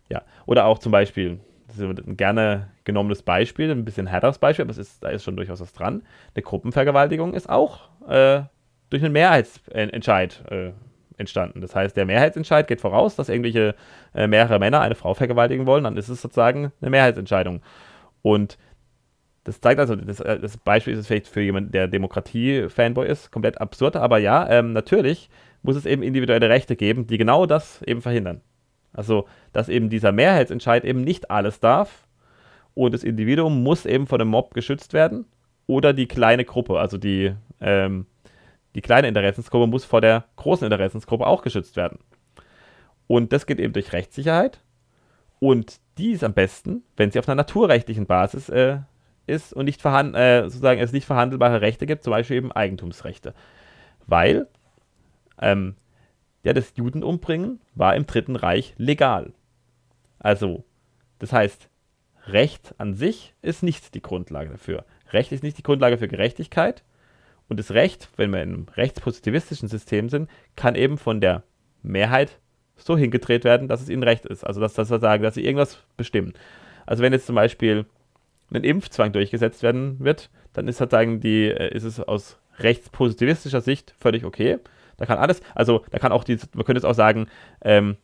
Ja. 0.09 0.23
Oder 0.45 0.65
auch 0.65 0.79
zum 0.79 0.91
Beispiel, 0.91 1.39
ist 1.77 2.07
ein 2.07 2.17
gerne 2.17 2.69
genommenes 2.83 3.23
Beispiel, 3.23 3.71
ein 3.71 3.85
bisschen 3.85 4.07
härteres 4.07 4.39
Beispiel, 4.39 4.63
aber 4.63 4.71
es 4.71 4.77
ist, 4.77 5.03
da 5.03 5.09
ist 5.09 5.23
schon 5.23 5.35
durchaus 5.35 5.59
was 5.59 5.73
dran. 5.73 6.03
Eine 6.35 6.43
Gruppenvergewaltigung 6.43 7.33
ist 7.33 7.49
auch 7.49 7.89
äh, 8.07 8.41
durch 8.89 9.03
einen 9.03 9.13
Mehrheitsentscheid 9.13 10.43
äh, 10.49 10.71
entstanden. 11.17 11.61
Das 11.61 11.75
heißt, 11.75 11.97
der 11.97 12.05
Mehrheitsentscheid 12.05 12.67
geht 12.67 12.81
voraus, 12.81 13.15
dass 13.15 13.29
irgendwelche 13.29 13.75
äh, 14.13 14.27
mehrere 14.27 14.59
Männer 14.59 14.81
eine 14.81 14.95
Frau 14.95 15.13
vergewaltigen 15.13 15.65
wollen, 15.65 15.83
dann 15.83 15.97
ist 15.97 16.09
es 16.09 16.21
sozusagen 16.21 16.71
eine 16.81 16.89
Mehrheitsentscheidung. 16.89 17.61
Und 18.21 18.57
das 19.43 19.61
zeigt 19.61 19.79
also, 19.79 19.95
das, 19.95 20.19
äh, 20.19 20.39
das 20.39 20.57
Beispiel 20.57 20.93
ist 20.93 21.07
vielleicht 21.07 21.27
für 21.27 21.41
jemanden, 21.41 21.71
der 21.71 21.87
Demokratie-Fanboy 21.87 23.07
ist, 23.07 23.31
komplett 23.31 23.59
absurd, 23.59 23.95
aber 23.95 24.17
ja, 24.19 24.47
ähm, 24.49 24.73
natürlich 24.73 25.29
muss 25.63 25.75
es 25.75 25.85
eben 25.85 26.03
individuelle 26.03 26.49
Rechte 26.49 26.75
geben, 26.75 27.07
die 27.07 27.17
genau 27.17 27.45
das 27.45 27.81
eben 27.83 28.01
verhindern. 28.01 28.41
Also, 28.97 29.27
dass 29.53 29.69
eben 29.69 29.89
dieser 29.89 30.11
Mehrheitsentscheid 30.11 30.83
eben 30.83 31.01
nicht 31.01 31.31
alles 31.31 31.61
darf 31.61 32.07
und 32.73 32.93
das 32.93 33.05
Individuum 33.05 33.63
muss 33.63 33.85
eben 33.85 34.07
vor 34.07 34.17
dem 34.17 34.27
Mob 34.27 34.53
geschützt 34.53 34.91
werden 34.91 35.25
oder 35.67 35.93
die 35.93 36.07
kleine 36.07 36.43
Gruppe, 36.43 36.79
also 36.79 36.97
die 36.97 37.33
ähm, 37.61 38.07
die 38.77 38.81
kleine 38.81 39.07
Interessensgruppe 39.07 39.65
muss 39.65 39.85
vor 39.85 40.01
der 40.01 40.25
großen 40.35 40.65
Interessensgruppe 40.69 41.25
auch 41.25 41.41
geschützt 41.41 41.77
werden. 41.77 41.97
Und 43.07 43.33
das 43.33 43.47
geht 43.47 43.59
eben 43.59 43.73
durch 43.73 43.91
Rechtssicherheit. 43.91 44.61
Und 45.39 45.79
die 45.97 46.11
ist 46.11 46.23
am 46.23 46.33
besten, 46.33 46.83
wenn 46.95 47.09
sie 47.09 47.17
auf 47.17 47.27
einer 47.27 47.35
naturrechtlichen 47.35 48.05
Basis 48.05 48.49
äh, 48.49 48.77
ist 49.25 49.51
und 49.51 49.65
nicht 49.65 49.83
äh, 49.83 50.43
sozusagen 50.43 50.79
es 50.79 50.91
nicht 50.91 51.05
verhandelbare 51.05 51.61
Rechte 51.61 51.87
gibt, 51.87 52.03
zum 52.03 52.11
Beispiel 52.11 52.37
eben 52.37 52.51
Eigentumsrechte. 52.51 53.33
Weil 54.05 54.47
ähm, 55.41 55.75
ja, 56.47 56.53
das 56.53 56.73
Judenumbringen 56.75 57.59
war 57.75 57.95
im 57.95 58.05
Dritten 58.05 58.37
Reich 58.37 58.73
legal. 58.77 59.33
Also, 60.17 60.63
das 61.19 61.33
heißt, 61.33 61.69
Recht 62.27 62.73
an 62.77 62.93
sich 62.93 63.33
ist 63.41 63.63
nicht 63.63 63.93
die 63.95 64.01
Grundlage 64.01 64.51
dafür. 64.51 64.85
Recht 65.11 65.31
ist 65.31 65.43
nicht 65.43 65.57
die 65.57 65.63
Grundlage 65.63 65.97
für 65.97 66.07
Gerechtigkeit, 66.07 66.83
und 67.49 67.59
das 67.59 67.71
Recht, 67.71 68.09
wenn 68.17 68.31
wir 68.31 68.41
in 68.41 68.53
einem 68.53 68.65
rechtspositivistischen 68.75 69.69
System 69.69 70.09
sind, 70.09 70.29
kann 70.55 70.75
eben 70.75 70.97
von 70.97 71.21
der 71.21 71.43
Mehrheit 71.81 72.39
so 72.75 72.97
hingedreht 72.97 73.43
werden, 73.43 73.67
dass 73.67 73.81
es 73.81 73.89
ihnen 73.89 74.03
recht 74.03 74.25
ist. 74.25 74.43
Also 74.45 74.59
dass, 74.59 74.73
dass 74.73 74.89
wir 74.89 74.99
sagen, 74.99 75.23
dass 75.23 75.35
sie 75.35 75.43
irgendwas 75.43 75.79
bestimmen. 75.95 76.33
Also 76.85 77.03
wenn 77.03 77.13
jetzt 77.13 77.25
zum 77.25 77.35
Beispiel 77.35 77.85
ein 78.53 78.63
Impfzwang 78.63 79.11
durchgesetzt 79.11 79.63
werden 79.63 79.99
wird, 79.99 80.29
dann 80.53 80.67
ist 80.67 80.77
sozusagen 80.77 81.19
die, 81.19 81.45
äh, 81.45 81.73
ist 81.73 81.83
es 81.83 81.99
aus 81.99 82.37
rechtspositivistischer 82.59 83.61
Sicht 83.61 83.93
völlig 83.97 84.25
okay. 84.25 84.59
Da 84.97 85.05
kann 85.05 85.17
alles, 85.17 85.41
also 85.55 85.83
da 85.91 85.99
kann 85.99 86.11
auch 86.11 86.23
die, 86.23 86.37
man 86.53 86.65
könnte 86.65 86.79
jetzt 86.79 86.85
auch 86.85 86.95
sagen, 86.95 87.27
ähm, 87.61 87.97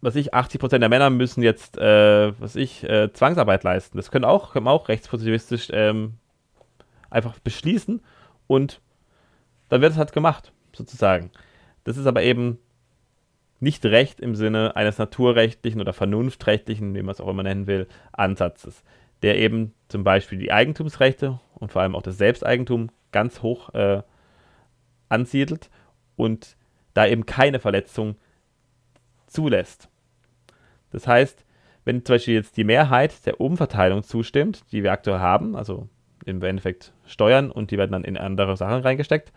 was 0.00 0.14
ich, 0.14 0.32
80% 0.32 0.78
der 0.78 0.88
Männer 0.88 1.10
müssen 1.10 1.42
jetzt, 1.42 1.76
äh, 1.76 2.32
was 2.40 2.54
ich, 2.54 2.84
äh, 2.84 3.12
Zwangsarbeit 3.12 3.64
leisten. 3.64 3.96
Das 3.96 4.10
können 4.10 4.24
auch, 4.24 4.52
können 4.52 4.68
auch 4.68 4.88
rechtspositivistisch 4.88 5.68
ähm, 5.72 6.14
einfach 7.10 7.38
beschließen 7.40 8.00
und 8.46 8.80
dann 9.68 9.80
wird 9.80 9.92
es 9.92 9.98
halt 9.98 10.12
gemacht, 10.12 10.52
sozusagen. 10.72 11.30
Das 11.84 11.96
ist 11.96 12.06
aber 12.06 12.22
eben 12.22 12.58
nicht 13.60 13.84
Recht 13.84 14.20
im 14.20 14.36
Sinne 14.36 14.76
eines 14.76 14.98
naturrechtlichen 14.98 15.80
oder 15.80 15.92
vernunftrechtlichen, 15.92 16.94
wie 16.94 17.02
man 17.02 17.12
es 17.12 17.20
auch 17.20 17.28
immer 17.28 17.42
nennen 17.42 17.66
will, 17.66 17.88
Ansatzes, 18.12 18.84
der 19.22 19.36
eben 19.36 19.74
zum 19.88 20.04
Beispiel 20.04 20.38
die 20.38 20.52
Eigentumsrechte 20.52 21.40
und 21.56 21.72
vor 21.72 21.82
allem 21.82 21.96
auch 21.96 22.02
das 22.02 22.18
Selbsteigentum 22.18 22.90
ganz 23.10 23.42
hoch 23.42 23.74
äh, 23.74 24.02
ansiedelt 25.08 25.70
und 26.16 26.56
da 26.94 27.06
eben 27.06 27.26
keine 27.26 27.60
Verletzung 27.60 28.16
zulässt. 29.26 29.88
Das 30.90 31.06
heißt, 31.06 31.44
wenn 31.84 32.04
zum 32.04 32.14
Beispiel 32.14 32.34
jetzt 32.34 32.56
die 32.56 32.64
Mehrheit 32.64 33.24
der 33.26 33.40
Umverteilung 33.40 34.02
zustimmt, 34.02 34.64
die 34.72 34.82
wir 34.82 34.92
aktuell 34.92 35.20
haben, 35.20 35.56
also 35.56 35.88
im 36.24 36.42
Endeffekt 36.42 36.92
Steuern 37.06 37.50
und 37.50 37.70
die 37.70 37.78
werden 37.78 37.92
dann 37.92 38.04
in 38.04 38.16
andere 38.16 38.56
Sachen 38.56 38.82
reingesteckt, 38.82 39.32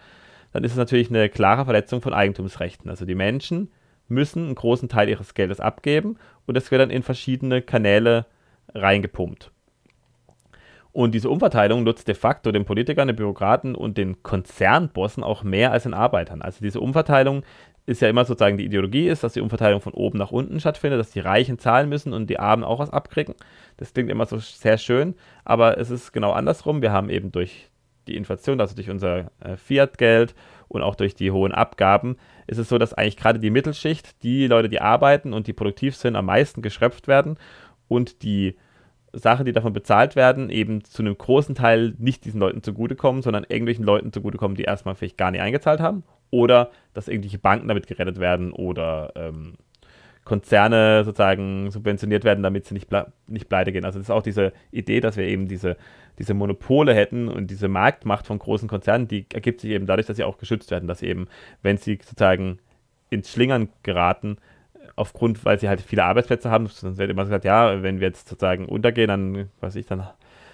dann 0.52 0.64
ist 0.64 0.72
es 0.72 0.78
natürlich 0.78 1.10
eine 1.10 1.30
klare 1.30 1.66
Verletzung 1.66 2.02
von 2.02 2.14
Eigentumsrechten. 2.14 2.90
Also 2.90 3.06
die 3.06 3.16
Menschen 3.16 3.72
müssen 4.08 4.46
einen 4.46 4.56
großen 4.56 4.90
Teil 4.90 5.08
ihres 5.08 5.34
Geldes 5.34 5.60
abgeben 5.60 6.18
und 6.46 6.56
das 6.56 6.72
wird 6.72 6.82
dann 6.82 6.90
in 6.90 7.04
verschiedene 7.04 7.62
Kanäle 7.62 8.26
reingepumpt. 8.74 9.51
Und 10.94 11.14
diese 11.16 11.30
Umverteilung 11.30 11.84
nutzt 11.84 12.08
de 12.08 12.16
facto 12.16 12.52
den 12.52 12.66
Politikern, 12.66 13.08
den 13.08 13.16
Bürokraten 13.16 13.76
und 13.76 13.98
den 13.98 14.24
Konzernbossen 14.24 15.24
auch 15.24 15.44
mehr 15.44 15.72
als 15.72 15.84
den 15.84 15.94
Arbeitern. 15.94 16.42
Also 16.42 16.60
diese 16.62 16.82
Umverteilung 16.82 17.44
ist 17.86 18.02
ja 18.02 18.10
immer 18.10 18.26
sozusagen 18.26 18.58
die 18.58 18.66
Ideologie 18.66 19.08
ist, 19.08 19.24
dass 19.24 19.34
die 19.34 19.42
Umverteilung 19.42 19.82
von 19.82 19.94
oben 19.94 20.18
nach 20.18 20.32
unten 20.32 20.60
stattfindet, 20.60 21.00
dass 21.00 21.12
die 21.12 21.20
Reichen 21.20 21.60
zahlen 21.60 21.90
müssen 21.90 22.14
und 22.14 22.30
die 22.30 22.40
Armen 22.40 22.64
auch 22.64 22.80
was 22.80 22.90
abkriegen. 22.90 23.36
Das 23.78 23.94
klingt 23.94 24.10
immer 24.10 24.26
so 24.26 24.38
sehr 24.38 24.78
schön, 24.78 25.16
aber 25.46 25.78
es 25.78 25.90
ist 25.90 26.12
genau 26.12 26.32
andersrum. 26.32 26.82
Wir 26.82 26.92
haben 26.92 27.10
eben 27.10 27.32
durch 27.32 27.70
die 28.08 28.16
Inflation, 28.16 28.60
also 28.60 28.76
durch 28.76 28.90
unser 28.90 29.32
äh, 29.40 29.58
Fiat-Geld 29.58 30.36
und 30.68 30.82
auch 30.82 30.96
durch 30.96 31.16
die 31.16 31.32
hohen 31.32 31.52
Abgaben, 31.52 32.18
ist 32.48 32.58
es 32.58 32.70
so, 32.70 32.78
dass 32.78 32.94
eigentlich 32.94 33.18
gerade 33.18 33.40
die 33.40 33.50
Mittelschicht, 33.50 34.24
die 34.24 34.48
Leute, 34.48 34.70
die 34.70 34.82
arbeiten 34.82 35.34
und 35.34 35.48
die 35.48 35.54
produktiv 35.54 35.96
sind, 35.96 36.16
am 36.16 36.26
meisten 36.26 36.62
geschröpft 36.62 37.08
werden 37.08 37.38
und 37.88 38.24
die 38.24 38.56
Sachen, 39.14 39.46
die 39.46 39.52
davon 39.52 39.74
bezahlt 39.74 40.16
werden, 40.16 40.50
eben 40.50 40.84
zu 40.84 41.02
einem 41.02 41.18
großen 41.18 41.56
Teil 41.56 41.94
nicht 41.98 42.26
diesen 42.26 42.40
Leuten 42.40 42.64
zugutekommen, 42.64 43.22
sondern 43.22 43.44
irgendwelchen 43.44 43.84
Leuten 43.84 44.14
zugutekommen, 44.14 44.56
die 44.56 44.64
erstmal 44.64 44.96
vielleicht 44.96 45.18
gar 45.18 45.32
nicht 45.32 45.42
eingezahlt 45.42 45.82
haben 45.82 46.04
oder 46.30 46.72
dass 46.94 47.08
irgendwelche 47.08 47.38
Banken 47.38 47.68
damit 47.68 47.88
gerettet 47.88 48.20
werden 48.20 48.54
oder 48.54 49.12
ähm, 49.16 49.56
Konzerne 50.24 51.04
sozusagen 51.04 51.72
subventioniert 51.72 52.24
werden, 52.24 52.44
damit 52.44 52.66
sie 52.66 52.74
nicht, 52.74 52.90
ple 52.90 53.12
nicht 53.28 53.50
pleite 53.50 53.72
gehen. 53.72 53.86
Also 53.86 54.00
das 54.00 54.08
ist 54.08 54.12
auch 54.12 54.24
diese 54.24 54.54
Idee, 54.72 55.02
dass 55.02 55.18
wir 55.18 55.26
eben 55.26 55.48
diese, 55.48 55.78
diese 56.20 56.34
Monopole 56.34 56.94
hätten 56.94 57.28
und 57.28 57.50
diese 57.50 57.68
Marktmacht 57.68 58.28
von 58.28 58.40
großen 58.40 58.68
Konzernen, 58.68 59.08
die 59.08 59.26
ergibt 59.34 59.62
sich 59.62 59.72
eben 59.72 59.88
dadurch, 59.88 60.08
dass 60.08 60.18
sie 60.18 60.24
auch 60.24 60.38
geschützt 60.38 60.72
werden, 60.72 60.88
dass 60.88 61.02
eben, 61.02 61.28
wenn 61.64 61.78
sie 61.78 62.00
sozusagen 62.02 62.60
ins 63.10 63.32
Schlingern 63.32 63.70
geraten, 63.84 64.38
aufgrund, 64.96 65.46
weil 65.46 65.60
sie 65.60 65.70
halt 65.70 65.82
viele 65.82 66.04
Arbeitsplätze 66.04 66.50
haben, 66.50 66.70
dann 66.82 66.98
wird 66.98 67.10
immer 67.10 67.24
gesagt, 67.24 67.46
ja, 67.46 67.82
wenn 67.84 68.00
wir 68.00 68.08
jetzt 68.08 68.28
sozusagen 68.28 68.66
untergehen, 68.66 69.08
dann, 69.08 69.50
was 69.60 69.76
ich, 69.76 69.86
dann 69.86 70.08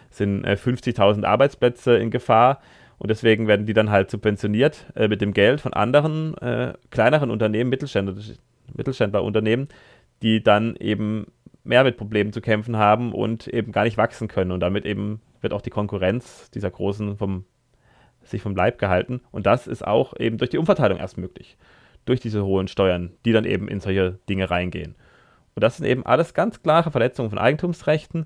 sind 0.10 0.44
äh, 0.44 0.54
50.000 0.54 1.26
Arbeitsplätze 1.26 1.98
in 1.98 2.12
Gefahr 2.12 2.62
und 2.98 3.10
deswegen 3.10 3.48
werden 3.48 3.66
die 3.66 3.74
dann 3.74 3.92
halt 3.92 4.10
subventioniert 4.10 4.86
äh, 4.96 5.08
mit 5.08 5.22
dem 5.22 5.34
Geld 5.34 5.62
von 5.62 5.74
anderen 5.74 6.38
äh, 6.38 6.74
kleineren 6.90 7.30
Unternehmen, 7.30 7.70
Mittelständler, 7.70 8.16
Mittelständlerunternehmen, 8.74 9.68
die 10.22 10.42
dann 10.42 10.76
eben 10.78 11.28
mehr 11.64 11.84
mit 11.84 11.98
Problemen 11.98 12.34
zu 12.34 12.42
kämpfen 12.42 12.78
haben 12.78 13.14
und 13.14 13.48
eben 13.48 13.72
gar 13.72 13.84
nicht 13.84 13.98
wachsen 13.98 14.28
können. 14.28 14.52
Und 14.52 14.62
damit 14.62 14.86
eben 14.86 15.22
wird 15.42 15.54
auch 15.54 15.62
die 15.62 15.70
Konkurrenz 15.70 16.50
dieser 16.52 16.72
Großen 16.72 17.18
vom, 17.18 17.46
sich 18.24 18.42
vom 18.42 18.56
Leib 18.56 18.80
gehalten. 18.80 19.22
Und 19.32 19.46
das 19.46 19.68
ist 19.68 19.86
auch 19.86 20.18
eben 20.18 20.38
durch 20.38 20.50
die 20.50 20.58
Umverteilung 20.58 20.98
erst 20.98 21.18
möglich. 21.18 21.58
Durch 22.08 22.20
diese 22.20 22.44
hohen 22.44 22.68
Steuern, 22.68 23.12
die 23.26 23.34
dann 23.34 23.46
eben 23.46 23.68
in 23.68 23.80
solche 23.80 24.18
Dinge 24.28 24.50
reingehen. 24.50 24.96
Und 25.54 25.64
das 25.64 25.78
sind 25.78 25.86
eben 25.86 26.06
alles 26.06 26.34
ganz 26.34 26.64
klare 26.64 26.90
Verletzungen 26.90 27.30
von 27.30 27.38
Eigentumsrechten. 27.38 28.26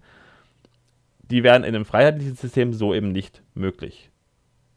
Die 1.23 1.43
wären 1.43 1.63
in 1.63 1.75
einem 1.75 1.85
freiheitlichen 1.85 2.35
System 2.35 2.73
so 2.73 2.93
eben 2.93 3.11
nicht 3.11 3.43
möglich. 3.53 4.09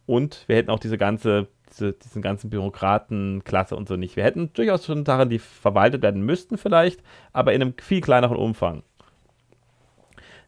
Und 0.06 0.44
wir 0.48 0.56
hätten 0.56 0.70
auch 0.70 0.80
diese 0.80 0.98
ganze 0.98 1.48
diese, 1.74 1.92
diesen 1.92 2.22
ganzen 2.22 2.50
Bürokratenklasse 2.50 3.76
und 3.76 3.88
so 3.88 3.96
nicht. 3.96 4.16
Wir 4.16 4.24
hätten 4.24 4.52
durchaus 4.52 4.84
schon 4.86 5.04
Sachen, 5.04 5.28
die 5.28 5.38
verwaltet 5.38 6.02
werden 6.02 6.22
müssten 6.22 6.58
vielleicht, 6.58 7.02
aber 7.32 7.52
in 7.52 7.62
einem 7.62 7.74
viel 7.80 8.00
kleineren 8.00 8.36
Umfang. 8.36 8.82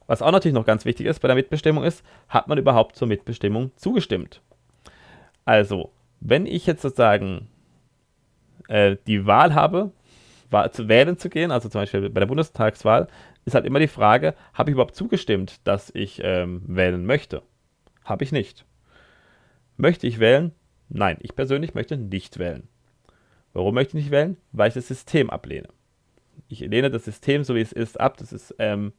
Was 0.07 0.23
auch 0.23 0.31
natürlich 0.31 0.55
noch 0.55 0.67
ganz 0.67 0.85
wichtig 0.85 1.07
ist 1.07 1.21
bei 1.21 1.29
der 1.29 1.35
Mitbestimmung 1.35 1.83
ist, 1.83 2.05
hat 2.29 2.49
man 2.49 2.59
überhaupt 2.59 2.97
zur 2.97 3.09
Mitbestimmung 3.09 3.73
zugestimmt? 3.77 4.41
Also, 5.45 5.91
wenn 6.21 6.47
ich 6.47 6.67
jetzt 6.67 6.83
sozusagen 6.83 7.49
äh, 8.69 8.97
die 9.07 9.27
Wahl 9.27 9.55
habe, 9.55 9.93
zu 10.73 10.89
wählen 10.89 11.19
zu 11.19 11.29
gehen, 11.29 11.51
also 11.51 11.69
zum 11.69 11.81
Beispiel 11.81 12.09
bei 12.09 12.21
der 12.21 12.27
Bundestagswahl, 12.27 13.09
ist 13.45 13.55
halt 13.55 13.67
immer 13.67 13.79
die 13.79 13.89
Frage, 13.89 14.35
habe 14.55 14.71
ich 14.71 14.75
überhaupt 14.75 14.95
zugestimmt, 14.97 15.61
dass 15.65 15.91
ich 15.95 16.21
ähm, 16.23 16.63
wählen 16.67 17.05
möchte? 17.05 17.43
Habe 18.05 18.25
ich 18.25 18.33
nicht. 18.33 18.65
Möchte 19.77 20.07
ich 20.07 20.19
wählen? 20.19 20.53
Nein, 20.89 21.19
ich 21.21 21.35
persönlich 21.35 21.75
möchte 21.75 21.97
nicht 21.97 22.39
wählen. 22.39 22.69
Warum 23.53 23.75
möchte 23.75 23.97
ich 23.97 24.05
nicht 24.05 24.11
wählen? 24.11 24.37
Weil 24.53 24.69
ich 24.69 24.75
das 24.75 24.89
System 24.89 25.31
ablehne. 25.31 25.69
Ich 26.49 26.61
lehne 26.61 26.91
das 26.91 27.05
System, 27.05 27.43
so 27.45 27.55
wie 27.55 27.61
es 27.61 27.73
ist, 27.73 28.01
ab. 28.01 28.17
Das 28.19 28.33
ist, 28.33 28.55
ähm, 28.59 28.93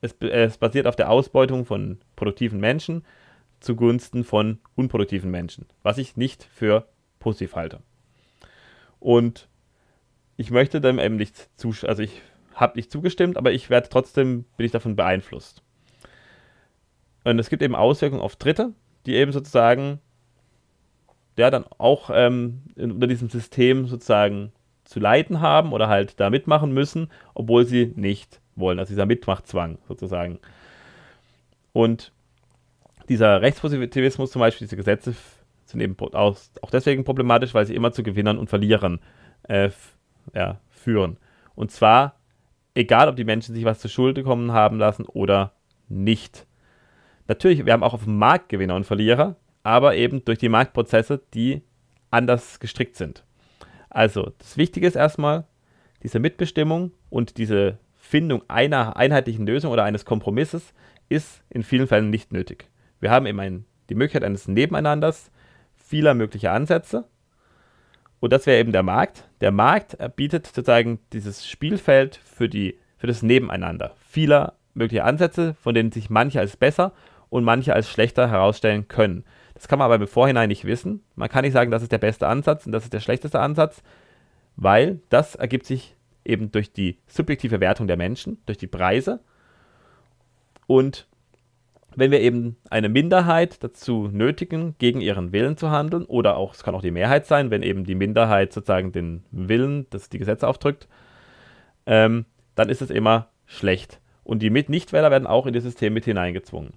es, 0.00 0.14
es 0.20 0.58
basiert 0.58 0.86
auf 0.86 0.96
der 0.96 1.10
Ausbeutung 1.10 1.64
von 1.64 1.98
produktiven 2.16 2.60
Menschen 2.60 3.04
zugunsten 3.60 4.24
von 4.24 4.58
unproduktiven 4.74 5.30
Menschen, 5.30 5.66
was 5.82 5.98
ich 5.98 6.16
nicht 6.16 6.44
für 6.44 6.88
positiv 7.18 7.54
halte. 7.54 7.80
Und 9.00 9.48
ich 10.36 10.50
möchte 10.50 10.80
dem 10.80 10.98
eben 10.98 11.16
nicht 11.16 11.48
zustimmen, 11.58 11.90
also 11.90 12.02
ich 12.02 12.22
habe 12.54 12.76
nicht 12.76 12.92
zugestimmt, 12.92 13.36
aber 13.36 13.52
ich 13.52 13.70
werde 13.70 13.88
trotzdem, 13.88 14.44
bin 14.56 14.66
ich 14.66 14.72
davon 14.72 14.96
beeinflusst. 14.96 15.62
Und 17.24 17.38
es 17.38 17.50
gibt 17.50 17.62
eben 17.62 17.74
Auswirkungen 17.74 18.22
auf 18.22 18.36
Dritte, 18.36 18.72
die 19.06 19.16
eben 19.16 19.32
sozusagen 19.32 20.00
ja, 21.36 21.50
dann 21.50 21.64
auch 21.78 22.10
ähm, 22.12 22.62
unter 22.76 23.06
diesem 23.06 23.30
System 23.30 23.86
sozusagen 23.86 24.52
zu 24.84 25.00
leiden 25.00 25.40
haben 25.40 25.72
oder 25.72 25.88
halt 25.88 26.20
da 26.20 26.28
mitmachen 26.28 26.72
müssen, 26.72 27.08
obwohl 27.34 27.64
sie 27.64 27.92
nicht 27.96 28.40
wollen. 28.56 28.78
Also 28.78 28.90
dieser 28.90 29.06
Mitmachtzwang 29.06 29.78
sozusagen. 29.88 30.38
Und 31.72 32.12
dieser 33.08 33.40
Rechtspositivismus 33.40 34.32
zum 34.32 34.40
Beispiel, 34.40 34.66
diese 34.66 34.76
Gesetze 34.76 35.14
sind 35.70 35.80
eben 35.80 35.96
auch, 35.98 36.36
auch 36.62 36.70
deswegen 36.70 37.04
problematisch, 37.04 37.54
weil 37.54 37.66
sie 37.66 37.74
immer 37.74 37.92
zu 37.92 38.02
Gewinnern 38.02 38.38
und 38.38 38.48
Verlierern 38.48 39.00
äh, 39.48 39.70
ja, 40.34 40.60
führen. 40.70 41.16
Und 41.54 41.70
zwar 41.70 42.20
egal, 42.74 43.08
ob 43.08 43.16
die 43.16 43.24
Menschen 43.24 43.54
sich 43.54 43.64
was 43.64 43.80
zur 43.80 43.90
Schuld 43.90 44.22
kommen 44.24 44.52
haben 44.52 44.78
lassen 44.78 45.04
oder 45.04 45.52
nicht. 45.88 46.46
Natürlich, 47.28 47.64
wir 47.64 47.72
haben 47.72 47.82
auch 47.82 47.94
auf 47.94 48.04
dem 48.04 48.18
Markt 48.18 48.48
Gewinner 48.48 48.74
und 48.74 48.86
Verlierer, 48.86 49.36
aber 49.62 49.94
eben 49.96 50.24
durch 50.24 50.38
die 50.38 50.48
Marktprozesse, 50.48 51.20
die 51.34 51.62
anders 52.10 52.60
gestrickt 52.60 52.96
sind. 52.96 53.24
Also, 53.88 54.32
das 54.38 54.56
Wichtige 54.56 54.86
ist 54.86 54.96
erstmal 54.96 55.46
diese 56.02 56.18
Mitbestimmung 56.18 56.92
und 57.08 57.36
diese 57.38 57.78
Findung 57.96 58.42
einer 58.48 58.96
einheitlichen 58.96 59.46
Lösung 59.46 59.70
oder 59.70 59.84
eines 59.84 60.04
Kompromisses 60.04 60.72
ist 61.08 61.42
in 61.50 61.62
vielen 61.62 61.86
Fällen 61.86 62.10
nicht 62.10 62.32
nötig. 62.32 62.68
Wir 63.00 63.10
haben 63.10 63.26
eben 63.26 63.40
ein, 63.40 63.64
die 63.88 63.94
Möglichkeit 63.94 64.24
eines 64.24 64.48
Nebeneinanders 64.48 65.30
vieler 65.90 66.14
möglicher 66.14 66.52
Ansätze. 66.52 67.04
Und 68.20 68.32
das 68.32 68.46
wäre 68.46 68.60
eben 68.60 68.70
der 68.70 68.84
Markt. 68.84 69.28
Der 69.40 69.50
Markt 69.50 69.96
bietet 70.14 70.46
sozusagen 70.46 71.00
dieses 71.12 71.48
Spielfeld 71.48 72.14
für, 72.16 72.48
die, 72.48 72.78
für 72.96 73.08
das 73.08 73.22
Nebeneinander 73.22 73.94
vieler 74.08 74.54
möglicher 74.72 75.04
Ansätze, 75.04 75.54
von 75.54 75.74
denen 75.74 75.90
sich 75.90 76.08
manche 76.08 76.38
als 76.38 76.56
besser 76.56 76.92
und 77.28 77.42
manche 77.42 77.74
als 77.74 77.90
schlechter 77.90 78.30
herausstellen 78.30 78.86
können. 78.86 79.24
Das 79.54 79.66
kann 79.66 79.80
man 79.80 79.86
aber 79.86 79.96
im 79.96 80.06
Vorhinein 80.06 80.48
nicht 80.48 80.64
wissen. 80.64 81.02
Man 81.16 81.28
kann 81.28 81.42
nicht 81.42 81.54
sagen, 81.54 81.72
das 81.72 81.82
ist 81.82 81.92
der 81.92 81.98
beste 81.98 82.28
Ansatz 82.28 82.66
und 82.66 82.72
das 82.72 82.84
ist 82.84 82.92
der 82.92 83.00
schlechteste 83.00 83.40
Ansatz, 83.40 83.82
weil 84.54 85.00
das 85.08 85.34
ergibt 85.34 85.66
sich 85.66 85.96
eben 86.24 86.52
durch 86.52 86.72
die 86.72 86.98
subjektive 87.08 87.58
Wertung 87.58 87.88
der 87.88 87.96
Menschen, 87.96 88.38
durch 88.46 88.58
die 88.58 88.68
Preise. 88.68 89.18
Und 90.68 91.08
wenn 91.96 92.10
wir 92.10 92.20
eben 92.20 92.56
eine 92.70 92.88
Minderheit 92.88 93.62
dazu 93.62 94.08
nötigen, 94.12 94.74
gegen 94.78 95.00
ihren 95.00 95.32
Willen 95.32 95.56
zu 95.56 95.70
handeln, 95.70 96.04
oder 96.04 96.36
auch, 96.36 96.54
es 96.54 96.62
kann 96.62 96.74
auch 96.74 96.82
die 96.82 96.90
Mehrheit 96.90 97.26
sein, 97.26 97.50
wenn 97.50 97.62
eben 97.62 97.84
die 97.84 97.94
Minderheit 97.94 98.52
sozusagen 98.52 98.92
den 98.92 99.24
Willen, 99.30 99.86
das 99.90 100.08
die 100.08 100.18
Gesetze 100.18 100.46
aufdrückt, 100.46 100.88
ähm, 101.86 102.26
dann 102.54 102.68
ist 102.68 102.82
es 102.82 102.90
immer 102.90 103.28
schlecht. 103.46 104.00
Und 104.22 104.42
die 104.42 104.50
Nichtwähler 104.50 105.10
werden 105.10 105.26
auch 105.26 105.46
in 105.46 105.54
das 105.54 105.64
System 105.64 105.92
mit 105.92 106.04
hineingezwungen. 106.04 106.74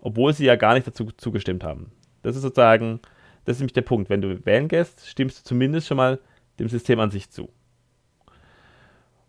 Obwohl 0.00 0.32
sie 0.32 0.46
ja 0.46 0.56
gar 0.56 0.74
nicht 0.74 0.86
dazu 0.86 1.10
zugestimmt 1.16 1.64
haben. 1.64 1.92
Das 2.22 2.36
ist 2.36 2.42
sozusagen, 2.42 3.00
das 3.44 3.56
ist 3.56 3.60
nämlich 3.60 3.74
der 3.74 3.82
Punkt. 3.82 4.08
Wenn 4.08 4.22
du 4.22 4.44
wählen 4.46 4.68
gehst, 4.68 5.06
stimmst 5.06 5.40
du 5.40 5.48
zumindest 5.48 5.88
schon 5.88 5.96
mal 5.96 6.20
dem 6.58 6.68
System 6.68 7.00
an 7.00 7.10
sich 7.10 7.30
zu. 7.30 7.50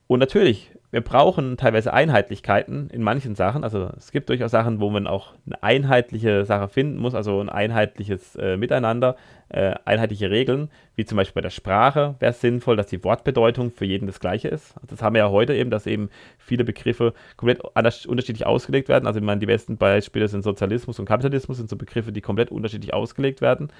Und 0.07 0.19
natürlich, 0.19 0.71
wir 0.89 1.01
brauchen 1.01 1.57
teilweise 1.57 1.93
Einheitlichkeiten 1.93 2.89
in 2.89 3.03
manchen 3.03 3.35
Sachen. 3.35 3.65
Also 3.65 3.89
es 3.97 4.11
gibt 4.11 4.29
durchaus 4.29 4.51
Sachen, 4.51 4.79
wo 4.79 4.89
man 4.89 5.05
auch 5.05 5.33
eine 5.45 5.61
einheitliche 5.61 6.45
Sache 6.45 6.69
finden 6.69 6.97
muss, 6.97 7.13
also 7.13 7.41
ein 7.41 7.49
einheitliches 7.49 8.37
äh, 8.37 8.55
Miteinander, 8.55 9.17
äh, 9.49 9.75
einheitliche 9.83 10.31
Regeln, 10.31 10.69
wie 10.95 11.03
zum 11.03 11.17
Beispiel 11.17 11.35
bei 11.35 11.41
der 11.41 11.49
Sprache 11.49 12.15
wäre 12.19 12.31
es 12.31 12.39
sinnvoll, 12.39 12.77
dass 12.77 12.87
die 12.87 13.03
Wortbedeutung 13.03 13.69
für 13.71 13.83
jeden 13.83 14.07
das 14.07 14.21
gleiche 14.21 14.47
ist. 14.47 14.75
Das 14.87 15.01
haben 15.01 15.13
wir 15.13 15.19
ja 15.19 15.29
heute 15.29 15.53
eben, 15.53 15.71
dass 15.71 15.87
eben 15.87 16.09
viele 16.37 16.63
Begriffe 16.63 17.13
komplett 17.35 17.61
anders, 17.75 18.05
unterschiedlich 18.05 18.45
ausgelegt 18.45 18.87
werden. 18.87 19.07
Also 19.07 19.19
ich 19.19 19.25
meine, 19.25 19.39
die 19.39 19.45
besten 19.45 19.75
Beispiele 19.75 20.29
sind 20.29 20.41
Sozialismus 20.41 20.99
und 20.99 21.05
Kapitalismus, 21.05 21.57
sind 21.57 21.69
so 21.69 21.75
Begriffe, 21.75 22.13
die 22.13 22.21
komplett 22.21 22.49
unterschiedlich 22.49 22.93
ausgelegt 22.93 23.41
werden. 23.41 23.73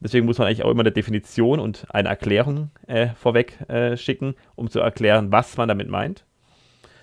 Deswegen 0.00 0.26
muss 0.26 0.38
man 0.38 0.46
eigentlich 0.46 0.62
auch 0.62 0.70
immer 0.70 0.82
eine 0.82 0.92
Definition 0.92 1.58
und 1.58 1.86
eine 1.90 2.08
Erklärung 2.08 2.70
äh, 2.86 3.08
vorweg 3.14 3.58
äh, 3.68 3.96
schicken, 3.96 4.34
um 4.54 4.68
zu 4.68 4.80
erklären, 4.80 5.32
was 5.32 5.56
man 5.56 5.68
damit 5.68 5.88
meint. 5.88 6.24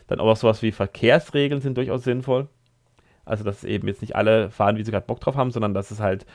Dann 0.08 0.20
auch 0.20 0.36
sowas 0.36 0.62
wie 0.62 0.72
Verkehrsregeln 0.72 1.62
sind 1.62 1.78
durchaus 1.78 2.04
sinnvoll. 2.04 2.50
Also, 3.26 3.44
dass 3.44 3.64
eben 3.64 3.88
jetzt 3.88 4.02
nicht 4.02 4.16
alle 4.16 4.52
fahren, 4.52 4.78
wie 4.78 4.84
sie 4.84 4.92
gerade 4.92 5.08
Bock 5.08 5.22
drauf 5.22 5.36
haben, 5.36 5.52
sondern 5.52 5.74
dass 5.74 5.92
es 5.92 6.00
halt 6.00 6.26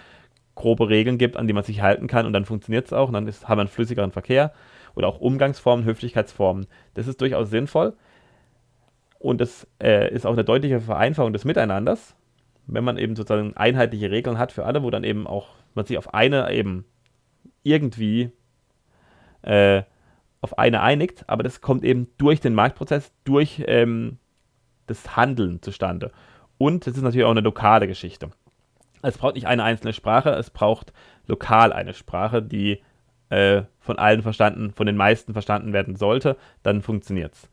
grobe 0.59 0.89
Regeln 0.89 1.19
gibt, 1.19 1.37
an 1.37 1.47
die 1.47 1.53
man 1.53 1.63
sich 1.63 1.83
halten 1.83 2.09
kann 2.09 2.27
und 2.27 2.33
dann 2.33 2.45
funktioniert 2.45 2.87
es 2.87 2.93
auch 2.93 3.09
und 3.09 3.15
dann 3.15 3.29
ist, 3.29 3.49
haben 3.49 3.59
wir 3.59 3.63
einen 3.63 3.71
flüssigeren 3.71 4.11
Verkehr 4.11 4.53
oder 4.97 5.07
auch 5.07 5.21
Umgangsformen, 5.21 5.85
Höflichkeitsformen. 5.85 6.67
Das 6.95 7.07
ist 7.07 7.21
durchaus 7.21 7.51
sinnvoll 7.51 7.95
und 9.21 9.41
das 9.41 9.69
äh, 9.81 10.13
ist 10.13 10.27
auch 10.27 10.33
eine 10.33 10.45
deutliche 10.45 10.81
Vereinfachung 10.81 11.33
des 11.33 11.45
Miteinanders, 11.45 12.17
wenn 12.67 12.83
man 12.83 12.99
eben 12.99 13.15
sozusagen 13.15 13.57
einheitliche 13.57 14.11
Regeln 14.11 14.39
hat 14.39 14.51
für 14.51 14.65
alle, 14.65 14.83
wo 14.83 14.91
dann 14.91 15.05
eben 15.05 15.29
auch 15.29 15.51
man 15.79 15.87
sich 15.87 15.97
auf 15.97 16.13
eine 16.13 16.53
eben 16.53 16.85
irgendwie 17.63 18.31
äh, 19.43 19.83
auf 20.41 20.59
eine 20.59 20.83
einigt, 20.83 21.29
aber 21.29 21.43
das 21.43 21.61
kommt 21.61 21.85
eben 21.85 22.09
durch 22.19 22.41
den 22.41 22.55
Marktprozess, 22.55 23.13
durch 23.25 23.63
ähm, 23.67 24.19
das 24.87 25.17
Handeln 25.17 25.63
zustande. 25.63 26.13
Und 26.59 26.87
es 26.87 26.97
ist 26.97 27.03
natürlich 27.03 27.25
auch 27.25 27.31
eine 27.31 27.41
lokale 27.41 27.87
Geschichte. 27.87 28.31
Es 29.03 29.19
braucht 29.19 29.35
nicht 29.35 29.47
eine 29.47 29.65
einzelne 29.65 29.93
Sprache, 29.93 30.31
es 30.31 30.51
braucht 30.51 30.93
lokal 31.27 31.73
eine 31.73 31.95
Sprache, 31.95 32.43
die 32.43 32.83
äh, 33.31 33.63
von 33.79 33.99
allen 33.99 34.23
verstanden, 34.23 34.73
von 34.73 34.87
den 34.87 34.97
meisten 34.97 35.33
verstanden 35.33 35.73
werden 35.73 35.97
sollte, 35.97 36.37
dann 36.63 36.83
funktioniert 36.83 37.35
es. 37.35 37.51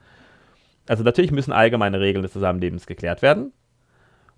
Also 0.87 1.03
natürlich 1.03 1.31
müssen 1.31 1.51
allgemeine 1.51 1.99
Regeln 1.99 2.23
des 2.23 2.33
Zusammenlebens 2.33 2.85
geklärt 2.87 3.21
werden. 3.21 3.51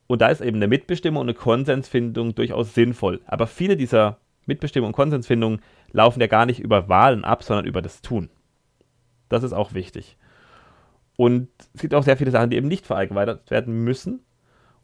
Und 0.08 0.22
da 0.22 0.30
ist 0.30 0.42
eben 0.42 0.58
eine 0.58 0.68
Mitbestimmung 0.68 1.22
und 1.22 1.28
eine 1.28 1.38
Konsensfindung 1.38 2.34
durchaus 2.34 2.74
sinnvoll. 2.74 3.22
Aber 3.26 3.46
viele 3.46 3.76
dieser 3.76 4.18
Mitbestimmung 4.46 4.88
und 4.88 4.96
Konsensfindung 4.96 5.60
laufen 5.92 6.22
ja 6.22 6.28
gar 6.28 6.46
nicht 6.46 6.60
über 6.60 6.88
Wahlen 6.88 7.26
ab, 7.26 7.44
sondern 7.44 7.66
über 7.66 7.82
das 7.82 8.02
Tun. 8.02 8.30
Das 9.30 9.44
ist 9.44 9.54
auch 9.54 9.74
wichtig. 9.74 10.18
Und 11.18 11.50
es 11.74 11.82
gibt 11.82 11.94
auch 11.94 12.04
sehr 12.04 12.18
viele 12.18 12.32
Sachen, 12.32 12.50
die 12.50 12.58
eben 12.58 12.68
nicht 12.68 12.86
verallgemeinert 12.86 13.52
werden 13.52 13.84
müssen. 13.84 14.24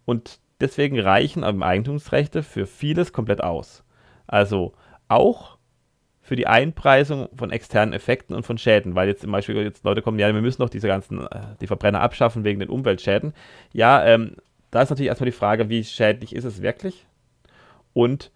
Und 0.05 0.39
deswegen 0.59 0.99
reichen 0.99 1.43
Eigentumsrechte 1.43 2.43
für 2.43 2.65
vieles 2.65 3.13
komplett 3.13 3.41
aus. 3.41 3.83
Also 4.27 4.73
auch 5.07 5.57
für 6.21 6.35
die 6.35 6.47
Einpreisung 6.47 7.29
von 7.35 7.51
externen 7.51 7.93
Effekten 7.93 8.35
und 8.35 8.45
von 8.45 8.57
Schäden, 8.57 8.95
weil 8.95 9.09
jetzt 9.09 9.21
zum 9.21 9.31
Beispiel 9.31 9.57
jetzt 9.57 9.83
Leute 9.83 10.01
kommen, 10.01 10.19
ja, 10.19 10.33
wir 10.33 10.41
müssen 10.41 10.61
doch 10.61 10.69
diese 10.69 10.87
ganzen, 10.87 11.27
äh, 11.27 11.55
die 11.59 11.67
Verbrenner 11.67 12.01
abschaffen 12.01 12.45
wegen 12.45 12.61
den 12.61 12.69
Umweltschäden. 12.69 13.33
Ja, 13.73 14.03
ähm, 14.05 14.37
da 14.73 14.81
ist 14.81 14.89
natürlich 14.89 15.09
erstmal 15.09 15.29
die 15.29 15.37
Frage, 15.37 15.69
wie 15.69 15.83
schädlich 15.83 16.35
ist 16.35 16.45
es 16.45 16.63
wirklich? 16.63 17.05
Und 17.93 18.31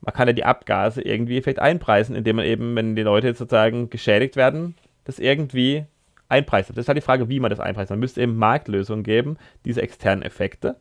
man 0.00 0.14
kann 0.14 0.26
ja 0.26 0.32
die 0.32 0.44
Abgase 0.44 1.02
irgendwie 1.02 1.42
vielleicht 1.42 1.58
einpreisen, 1.58 2.16
indem 2.16 2.36
man 2.36 2.46
eben, 2.46 2.74
wenn 2.74 2.96
die 2.96 3.02
Leute 3.02 3.26
jetzt 3.26 3.38
sozusagen 3.38 3.90
geschädigt 3.90 4.36
werden, 4.36 4.74
das 5.04 5.18
irgendwie 5.18 5.84
einpreist. 6.30 6.70
Das 6.70 6.78
ist 6.78 6.88
halt 6.88 6.96
die 6.96 7.02
Frage, 7.02 7.28
wie 7.28 7.38
man 7.38 7.50
das 7.50 7.60
einpreist. 7.60 7.90
Man 7.90 7.98
müsste 7.98 8.22
eben 8.22 8.36
Marktlösungen 8.36 9.04
geben, 9.04 9.36
diese 9.66 9.82
externen 9.82 10.24
Effekte, 10.24 10.76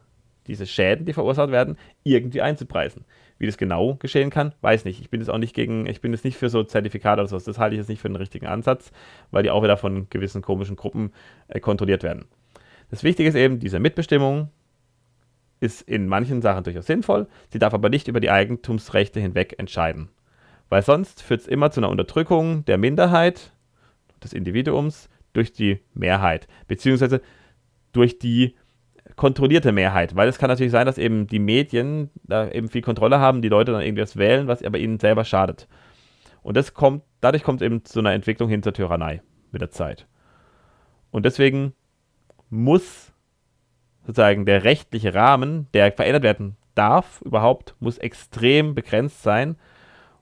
diese 0.48 0.66
Schäden, 0.66 1.06
die 1.06 1.14
verursacht 1.14 1.52
werden, 1.52 1.78
irgendwie 2.04 2.42
einzupreisen. 2.42 3.04
Wie 3.38 3.48
das 3.48 3.58
genau 3.58 3.96
geschehen 3.96 4.30
kann, 4.30 4.54
weiß 4.62 4.86
nicht. 4.86 5.02
Ich 5.02 5.10
bin 5.10 5.20
jetzt 5.20 5.30
auch 5.30 5.38
nicht 5.38 5.54
gegen, 5.54 5.86
ich 5.86 6.00
bin 6.00 6.14
jetzt 6.14 6.24
nicht 6.24 6.38
für 6.38 6.50
so 6.50 6.64
Zertifikate 6.64 7.20
oder 7.20 7.28
sowas. 7.28 7.44
Das 7.44 7.60
halte 7.60 7.76
ich 7.76 7.80
jetzt 7.80 7.90
nicht 7.90 8.02
für 8.02 8.08
den 8.08 8.16
richtigen 8.16 8.48
Ansatz, 8.48 8.94
weil 9.32 9.44
die 9.44 9.50
auch 9.50 9.64
wieder 9.64 9.76
von 9.78 10.10
gewissen 10.10 10.42
komischen 10.42 10.78
Gruppen 10.78 11.12
äh, 11.50 11.60
kontrolliert 11.60 12.04
werden. 12.04 12.26
Das 12.90 13.04
Wichtige 13.04 13.28
ist 13.28 13.36
eben, 13.36 13.60
diese 13.60 13.80
Mitbestimmung 13.80 14.50
ist 15.62 15.82
in 15.84 16.08
manchen 16.08 16.42
Sachen 16.42 16.64
durchaus 16.64 16.88
sinnvoll, 16.88 17.28
sie 17.50 17.60
darf 17.60 17.74
aber 17.74 17.90
nicht 17.90 18.08
über 18.10 18.20
die 18.20 18.32
Eigentumsrechte 18.32 19.22
hinweg 19.22 19.56
entscheiden. 19.58 20.10
Weil 20.68 20.82
sonst 20.82 21.22
führt 21.22 21.42
es 21.42 21.48
immer 21.48 21.72
zu 21.72 21.80
einer 21.80 21.90
Unterdrückung 21.90 22.66
der 22.66 22.78
Minderheit 22.78 23.54
des 24.24 24.34
Individuums 24.34 25.10
durch 25.34 25.54
die 25.54 25.80
Mehrheit, 25.94 26.48
beziehungsweise 26.68 27.22
durch 27.94 28.20
die 28.20 28.56
kontrollierte 29.16 29.72
Mehrheit, 29.72 30.16
weil 30.16 30.28
es 30.28 30.38
kann 30.38 30.50
natürlich 30.50 30.72
sein, 30.72 30.86
dass 30.86 30.98
eben 30.98 31.28
die 31.28 31.40
Medien 31.40 32.10
da 32.24 32.50
eben 32.50 32.70
viel 32.70 32.82
Kontrolle 32.82 33.20
haben, 33.20 33.42
die 33.42 33.50
Leute 33.50 33.72
dann 33.72 33.82
irgendwas 33.82 34.18
wählen, 34.18 34.48
was 34.48 34.64
aber 34.64 34.80
ihnen 34.80 35.00
selber 35.00 35.26
schadet. 35.26 35.68
Und 36.42 36.58
das 36.58 36.74
kommt, 36.74 37.04
dadurch 37.20 37.44
kommt 37.44 37.62
es 37.62 37.66
eben 37.66 37.86
zu 37.86 38.00
einer 38.00 38.14
Entwicklung 38.14 38.50
hin 38.50 38.64
zur 38.64 38.74
Tyrannei 38.74 39.22
mit 39.52 39.62
der 39.62 39.70
Zeit. 39.70 40.08
Und 41.12 41.26
deswegen 41.26 41.74
muss 42.50 43.11
sozusagen 44.02 44.46
der 44.46 44.64
rechtliche 44.64 45.14
Rahmen, 45.14 45.68
der 45.74 45.92
verändert 45.92 46.24
werden 46.24 46.58
darf, 46.76 47.22
überhaupt, 47.22 47.76
muss 47.80 47.98
extrem 47.98 48.76
begrenzt 48.76 49.24
sein 49.24 49.58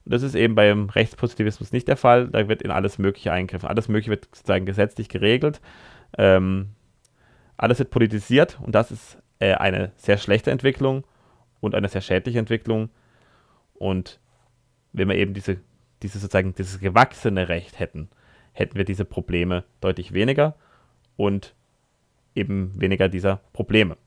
und 0.09 0.13
das 0.13 0.23
ist 0.23 0.33
eben 0.33 0.55
beim 0.55 0.89
Rechtspositivismus 0.89 1.71
nicht 1.71 1.87
der 1.87 1.95
Fall. 1.95 2.29
Da 2.29 2.47
wird 2.47 2.63
in 2.63 2.71
alles 2.71 2.97
Mögliche 2.97 3.31
eingegriffen. 3.31 3.69
Alles 3.69 3.87
Mögliche 3.89 4.09
wird 4.09 4.25
sozusagen 4.33 4.65
gesetzlich 4.65 5.07
geregelt. 5.07 5.61
Ähm, 6.17 6.69
alles 7.57 7.77
wird 7.77 7.91
politisiert 7.91 8.57
und 8.59 8.73
das 8.73 8.89
ist 8.89 9.19
äh, 9.37 9.53
eine 9.53 9.91
sehr 9.97 10.17
schlechte 10.17 10.49
Entwicklung 10.49 11.03
und 11.59 11.75
eine 11.75 11.89
sehr 11.89 12.01
schädliche 12.01 12.39
Entwicklung. 12.39 12.89
Und 13.75 14.19
wenn 14.93 15.09
wir 15.09 15.15
eben 15.15 15.35
diese, 15.35 15.57
diese 16.01 16.17
sozusagen 16.17 16.55
dieses 16.55 16.79
gewachsene 16.79 17.47
Recht 17.47 17.77
hätten, 17.77 18.09
hätten 18.53 18.77
wir 18.77 18.85
diese 18.85 19.05
Probleme 19.05 19.63
deutlich 19.79 20.11
weniger 20.13 20.55
und 21.17 21.53
eben 22.35 22.79
weniger 22.79 23.09
dieser 23.09 23.37
Probleme. 23.53 23.97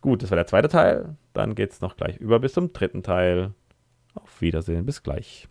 Gut, 0.00 0.22
das 0.22 0.30
war 0.30 0.36
der 0.36 0.46
zweite 0.46 0.68
Teil. 0.68 1.16
Dann 1.32 1.54
geht 1.54 1.70
es 1.70 1.80
noch 1.80 1.96
gleich 1.96 2.16
über 2.16 2.40
bis 2.40 2.54
zum 2.54 2.72
dritten 2.72 3.02
Teil. 3.02 3.52
Auf 4.14 4.40
Wiedersehen, 4.40 4.84
bis 4.84 5.02
gleich. 5.02 5.48